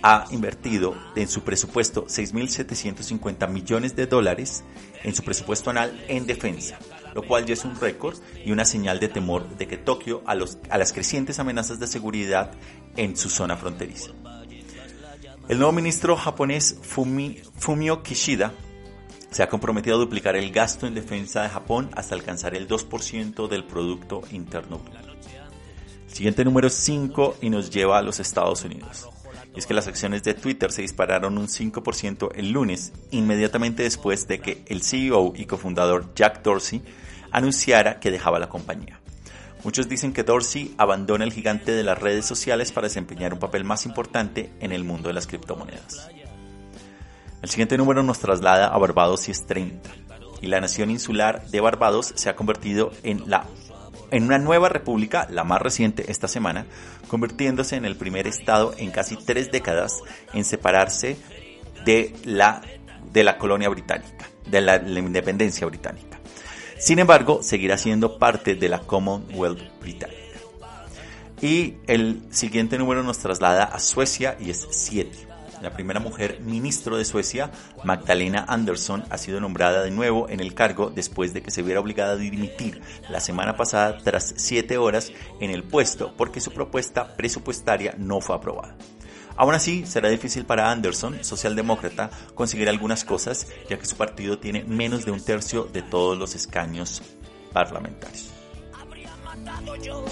ha 0.02 0.26
invertido 0.30 0.94
en 1.16 1.28
su 1.28 1.42
presupuesto 1.42 2.06
6.750 2.06 3.48
millones 3.48 3.96
de 3.96 4.06
dólares 4.06 4.64
en 5.02 5.14
su 5.14 5.22
presupuesto 5.22 5.70
anual 5.70 6.04
en 6.08 6.26
defensa, 6.26 6.78
lo 7.14 7.22
cual 7.22 7.46
ya 7.46 7.54
es 7.54 7.64
un 7.64 7.78
récord 7.78 8.16
y 8.44 8.52
una 8.52 8.64
señal 8.64 9.00
de 9.00 9.08
temor 9.08 9.48
de 9.56 9.66
que 9.66 9.76
Tokio 9.76 10.22
a, 10.26 10.34
los, 10.34 10.58
a 10.70 10.78
las 10.78 10.92
crecientes 10.92 11.38
amenazas 11.38 11.80
de 11.80 11.86
seguridad 11.86 12.52
en 12.96 13.16
su 13.16 13.28
zona 13.28 13.56
fronteriza. 13.56 14.10
El 15.48 15.56
nuevo 15.56 15.72
ministro 15.72 16.14
japonés 16.14 16.78
Fumi, 16.82 17.40
Fumio 17.56 18.02
Kishida 18.02 18.52
se 19.30 19.42
ha 19.42 19.48
comprometido 19.48 19.96
a 19.96 19.98
duplicar 19.98 20.36
el 20.36 20.52
gasto 20.52 20.86
en 20.86 20.94
defensa 20.94 21.42
de 21.42 21.48
Japón 21.48 21.88
hasta 21.94 22.14
alcanzar 22.14 22.54
el 22.54 22.68
2% 22.68 23.48
del 23.48 23.64
Producto 23.64 24.20
Interno 24.30 24.78
Bruto. 24.78 24.98
El 26.06 26.14
siguiente 26.14 26.44
número 26.44 26.66
es 26.66 26.74
5 26.74 27.38
y 27.40 27.48
nos 27.48 27.70
lleva 27.70 27.96
a 27.96 28.02
los 28.02 28.20
Estados 28.20 28.62
Unidos. 28.62 29.08
Y 29.54 29.58
es 29.58 29.66
que 29.66 29.72
las 29.72 29.88
acciones 29.88 30.22
de 30.22 30.34
Twitter 30.34 30.70
se 30.70 30.82
dispararon 30.82 31.38
un 31.38 31.46
5% 31.46 32.28
el 32.34 32.50
lunes, 32.50 32.92
inmediatamente 33.10 33.84
después 33.84 34.28
de 34.28 34.40
que 34.40 34.62
el 34.66 34.82
CEO 34.82 35.32
y 35.34 35.46
cofundador 35.46 36.14
Jack 36.14 36.42
Dorsey 36.42 36.82
anunciara 37.30 38.00
que 38.00 38.10
dejaba 38.10 38.38
la 38.38 38.50
compañía. 38.50 38.97
Muchos 39.64 39.88
dicen 39.88 40.12
que 40.12 40.22
Dorsey 40.22 40.74
abandona 40.78 41.24
el 41.24 41.32
gigante 41.32 41.72
de 41.72 41.82
las 41.82 41.98
redes 41.98 42.24
sociales 42.24 42.72
para 42.72 42.86
desempeñar 42.86 43.32
un 43.32 43.40
papel 43.40 43.64
más 43.64 43.86
importante 43.86 44.52
en 44.60 44.72
el 44.72 44.84
mundo 44.84 45.08
de 45.08 45.14
las 45.14 45.26
criptomonedas. 45.26 46.08
El 47.42 47.48
siguiente 47.48 47.76
número 47.76 48.02
nos 48.02 48.18
traslada 48.18 48.68
a 48.68 48.78
Barbados 48.78 49.28
y 49.28 49.32
es 49.32 49.46
30. 49.46 49.90
Y 50.40 50.46
la 50.46 50.60
nación 50.60 50.90
insular 50.90 51.46
de 51.48 51.60
Barbados 51.60 52.12
se 52.14 52.28
ha 52.28 52.36
convertido 52.36 52.92
en 53.02 53.28
la 53.28 53.46
en 54.10 54.24
una 54.24 54.38
nueva 54.38 54.70
república, 54.70 55.26
la 55.30 55.44
más 55.44 55.60
reciente 55.60 56.10
esta 56.10 56.28
semana, 56.28 56.64
convirtiéndose 57.08 57.76
en 57.76 57.84
el 57.84 57.94
primer 57.94 58.26
estado 58.26 58.74
en 58.78 58.90
casi 58.90 59.16
tres 59.16 59.50
décadas 59.50 60.00
en 60.32 60.46
separarse 60.46 61.18
de 61.84 62.14
la, 62.24 62.62
de 63.12 63.22
la 63.24 63.36
colonia 63.36 63.68
británica, 63.68 64.30
de 64.46 64.60
la, 64.62 64.78
la 64.78 64.98
independencia 64.98 65.66
británica. 65.66 66.07
Sin 66.78 67.00
embargo, 67.00 67.42
seguirá 67.42 67.76
siendo 67.76 68.18
parte 68.18 68.54
de 68.54 68.68
la 68.68 68.78
Commonwealth 68.78 69.60
británica. 69.80 70.18
Y 71.40 71.74
el 71.86 72.22
siguiente 72.30 72.78
número 72.78 73.02
nos 73.02 73.18
traslada 73.18 73.64
a 73.64 73.78
Suecia 73.80 74.36
y 74.40 74.50
es 74.50 74.66
7. 74.70 75.28
La 75.60 75.72
primera 75.72 75.98
mujer 75.98 76.40
ministro 76.40 76.96
de 76.96 77.04
Suecia, 77.04 77.50
Magdalena 77.82 78.44
Andersson, 78.48 79.04
ha 79.10 79.18
sido 79.18 79.40
nombrada 79.40 79.82
de 79.82 79.90
nuevo 79.90 80.28
en 80.28 80.38
el 80.38 80.54
cargo 80.54 80.90
después 80.90 81.34
de 81.34 81.42
que 81.42 81.50
se 81.50 81.62
viera 81.62 81.80
obligada 81.80 82.12
a 82.12 82.16
dimitir 82.16 82.80
la 83.08 83.18
semana 83.18 83.56
pasada 83.56 83.98
tras 83.98 84.34
siete 84.36 84.78
horas 84.78 85.12
en 85.40 85.50
el 85.50 85.64
puesto 85.64 86.14
porque 86.16 86.40
su 86.40 86.52
propuesta 86.52 87.16
presupuestaria 87.16 87.94
no 87.98 88.20
fue 88.20 88.36
aprobada. 88.36 88.76
Aún 89.38 89.54
así, 89.54 89.86
será 89.86 90.08
difícil 90.08 90.44
para 90.44 90.68
Anderson, 90.68 91.22
socialdemócrata, 91.22 92.10
conseguir 92.34 92.68
algunas 92.68 93.04
cosas, 93.04 93.46
ya 93.70 93.78
que 93.78 93.86
su 93.86 93.96
partido 93.96 94.40
tiene 94.40 94.64
menos 94.64 95.04
de 95.04 95.12
un 95.12 95.24
tercio 95.24 95.68
de 95.72 95.82
todos 95.82 96.18
los 96.18 96.34
escaños 96.34 97.02
parlamentarios. 97.52 98.30
Habría 98.74 99.14
matado 99.24 99.76
yo, 99.76 100.04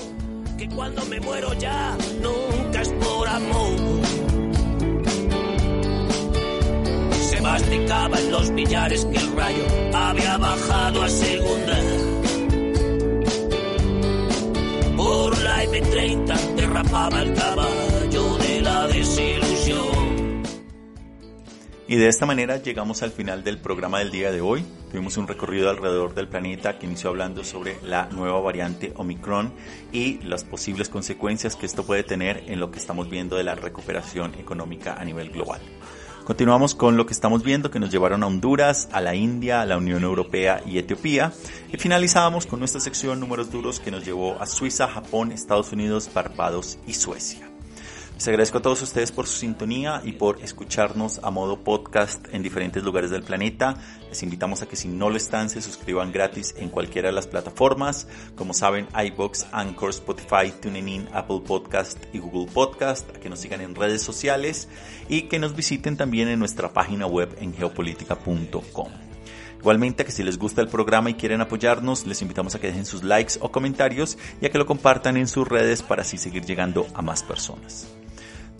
que 0.56 0.68
cuando 0.68 1.04
me 1.06 1.18
muero 1.18 1.52
ya, 1.54 1.98
nunca 2.22 2.82
es 2.82 2.88
por 2.90 3.28
amor. 3.28 3.76
Se 7.28 7.40
masticaba 7.40 8.20
en 8.20 8.30
los 8.30 8.54
billares 8.54 9.04
que 9.06 9.18
el 9.18 9.32
rayo 9.36 9.64
había 9.92 10.38
bajado 10.38 11.02
a 11.02 11.08
segunda. 11.08 11.78
Por 14.96 15.38
la 15.42 15.64
M30 15.64 16.54
derrapaba 16.54 17.22
el 17.22 17.34
caballo 17.34 18.36
de 18.38 18.45
Y 21.88 21.94
de 21.96 22.08
esta 22.08 22.26
manera 22.26 22.56
llegamos 22.56 23.02
al 23.02 23.12
final 23.12 23.44
del 23.44 23.58
programa 23.58 24.00
del 24.00 24.10
día 24.10 24.32
de 24.32 24.40
hoy. 24.40 24.64
Tuvimos 24.90 25.16
un 25.16 25.28
recorrido 25.28 25.70
alrededor 25.70 26.14
del 26.14 26.26
planeta 26.26 26.78
que 26.78 26.86
inició 26.86 27.10
hablando 27.10 27.44
sobre 27.44 27.78
la 27.84 28.08
nueva 28.10 28.40
variante 28.40 28.92
Omicron 28.96 29.52
y 29.92 30.18
las 30.18 30.42
posibles 30.42 30.88
consecuencias 30.88 31.54
que 31.54 31.64
esto 31.64 31.86
puede 31.86 32.02
tener 32.02 32.42
en 32.48 32.58
lo 32.58 32.72
que 32.72 32.80
estamos 32.80 33.08
viendo 33.08 33.36
de 33.36 33.44
la 33.44 33.54
recuperación 33.54 34.34
económica 34.34 34.96
a 34.98 35.04
nivel 35.04 35.30
global. 35.30 35.60
Continuamos 36.24 36.74
con 36.74 36.96
lo 36.96 37.06
que 37.06 37.12
estamos 37.12 37.44
viendo 37.44 37.70
que 37.70 37.78
nos 37.78 37.92
llevaron 37.92 38.24
a 38.24 38.26
Honduras, 38.26 38.88
a 38.90 39.00
la 39.00 39.14
India, 39.14 39.60
a 39.60 39.66
la 39.66 39.76
Unión 39.76 40.02
Europea 40.02 40.60
y 40.66 40.78
Etiopía. 40.78 41.32
Y 41.72 41.76
finalizábamos 41.76 42.46
con 42.46 42.58
nuestra 42.58 42.80
sección 42.80 43.20
números 43.20 43.52
duros 43.52 43.78
que 43.78 43.92
nos 43.92 44.04
llevó 44.04 44.42
a 44.42 44.46
Suiza, 44.46 44.88
Japón, 44.88 45.30
Estados 45.30 45.70
Unidos, 45.70 46.10
Barbados 46.12 46.78
y 46.84 46.94
Suecia. 46.94 47.45
Les 48.16 48.28
agradezco 48.28 48.56
a 48.56 48.62
todos 48.62 48.80
ustedes 48.80 49.12
por 49.12 49.26
su 49.26 49.36
sintonía 49.36 50.00
y 50.02 50.12
por 50.12 50.42
escucharnos 50.42 51.20
a 51.22 51.30
modo 51.30 51.62
podcast 51.62 52.26
en 52.32 52.42
diferentes 52.42 52.82
lugares 52.82 53.10
del 53.10 53.22
planeta. 53.22 53.76
Les 54.08 54.22
invitamos 54.22 54.62
a 54.62 54.66
que 54.66 54.74
si 54.74 54.88
no 54.88 55.10
lo 55.10 55.18
están 55.18 55.50
se 55.50 55.60
suscriban 55.60 56.12
gratis 56.12 56.54
en 56.56 56.70
cualquiera 56.70 57.10
de 57.10 57.14
las 57.14 57.26
plataformas. 57.26 58.08
Como 58.34 58.54
saben, 58.54 58.88
iBox, 58.96 59.48
Anchor, 59.52 59.90
Spotify, 59.90 60.50
TuneIn, 60.62 61.10
Apple 61.12 61.42
Podcast 61.46 62.02
y 62.14 62.18
Google 62.18 62.50
Podcast. 62.50 63.06
A 63.14 63.20
que 63.20 63.28
nos 63.28 63.40
sigan 63.40 63.60
en 63.60 63.74
redes 63.74 64.00
sociales 64.00 64.70
y 65.10 65.22
que 65.28 65.38
nos 65.38 65.54
visiten 65.54 65.98
también 65.98 66.28
en 66.28 66.38
nuestra 66.38 66.72
página 66.72 67.06
web 67.06 67.36
en 67.38 67.52
geopolítica.com. 67.52 68.88
Igualmente 69.58 70.06
que 70.06 70.12
si 70.12 70.22
les 70.22 70.38
gusta 70.38 70.62
el 70.62 70.68
programa 70.68 71.10
y 71.10 71.14
quieren 71.14 71.42
apoyarnos, 71.42 72.06
les 72.06 72.22
invitamos 72.22 72.54
a 72.54 72.60
que 72.60 72.68
dejen 72.68 72.86
sus 72.86 73.02
likes 73.02 73.34
o 73.40 73.52
comentarios 73.52 74.16
y 74.40 74.46
a 74.46 74.50
que 74.50 74.56
lo 74.56 74.64
compartan 74.64 75.18
en 75.18 75.28
sus 75.28 75.46
redes 75.46 75.82
para 75.82 76.00
así 76.00 76.16
seguir 76.16 76.46
llegando 76.46 76.86
a 76.94 77.02
más 77.02 77.22
personas. 77.22 77.86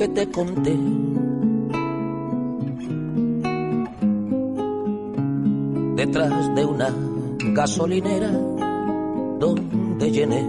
que 0.00 0.08
te 0.08 0.30
conté. 0.30 0.74
Detrás 5.94 6.54
de 6.54 6.64
una 6.64 6.88
gasolinera 7.52 8.30
donde 8.30 10.10
llené. 10.10 10.42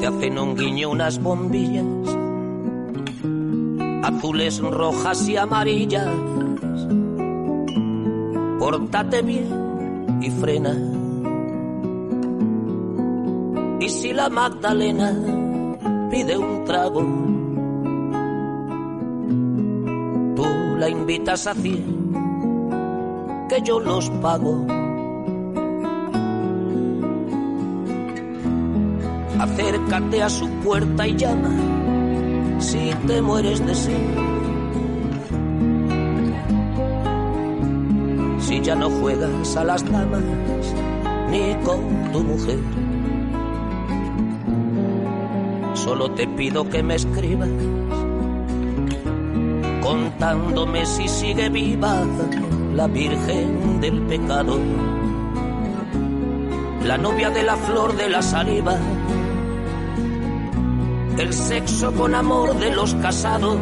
Te 0.00 0.06
hacen 0.06 0.38
un 0.38 0.54
guiño 0.54 0.90
unas 0.90 1.22
bombillas, 1.22 1.86
azules, 4.02 4.60
rojas 4.60 5.26
y 5.30 5.38
amarillas. 5.38 6.10
Pórtate 8.58 9.22
bien 9.22 10.18
y 10.20 10.30
frena. 10.30 10.76
Y 13.80 13.88
si 13.88 14.12
la 14.12 14.28
Magdalena 14.28 15.39
pide 16.10 16.36
un 16.36 16.64
trago, 16.64 17.00
tú 20.34 20.44
la 20.76 20.88
invitas 20.88 21.46
a 21.46 21.54
cien, 21.54 22.12
que 23.48 23.62
yo 23.62 23.78
los 23.78 24.10
pago. 24.22 24.66
Acércate 29.38 30.22
a 30.22 30.28
su 30.28 30.48
puerta 30.64 31.06
y 31.06 31.16
llama, 31.16 31.50
si 32.58 32.90
te 33.06 33.22
mueres 33.22 33.64
de 33.64 33.74
sed. 33.74 33.94
Si 38.40 38.60
ya 38.60 38.74
no 38.74 38.90
juegas 38.90 39.56
a 39.56 39.64
las 39.64 39.84
damas 39.90 40.24
ni 41.30 41.54
con 41.64 42.12
tu 42.12 42.20
mujer. 42.24 42.79
Solo 45.84 46.10
te 46.12 46.26
pido 46.26 46.68
que 46.68 46.82
me 46.82 46.94
escribas 46.96 47.48
contándome 49.82 50.84
si 50.84 51.08
sigue 51.08 51.48
viva 51.48 52.04
la 52.74 52.86
Virgen 52.86 53.80
del 53.80 54.02
Pecado, 54.02 54.58
la 56.84 56.98
novia 56.98 57.30
de 57.30 57.42
la 57.42 57.56
flor 57.56 57.96
de 57.96 58.08
la 58.10 58.22
saliva, 58.22 58.76
el 61.18 61.32
sexo 61.32 61.92
con 61.92 62.14
amor 62.14 62.54
de 62.58 62.70
los 62.70 62.94
casados 62.96 63.56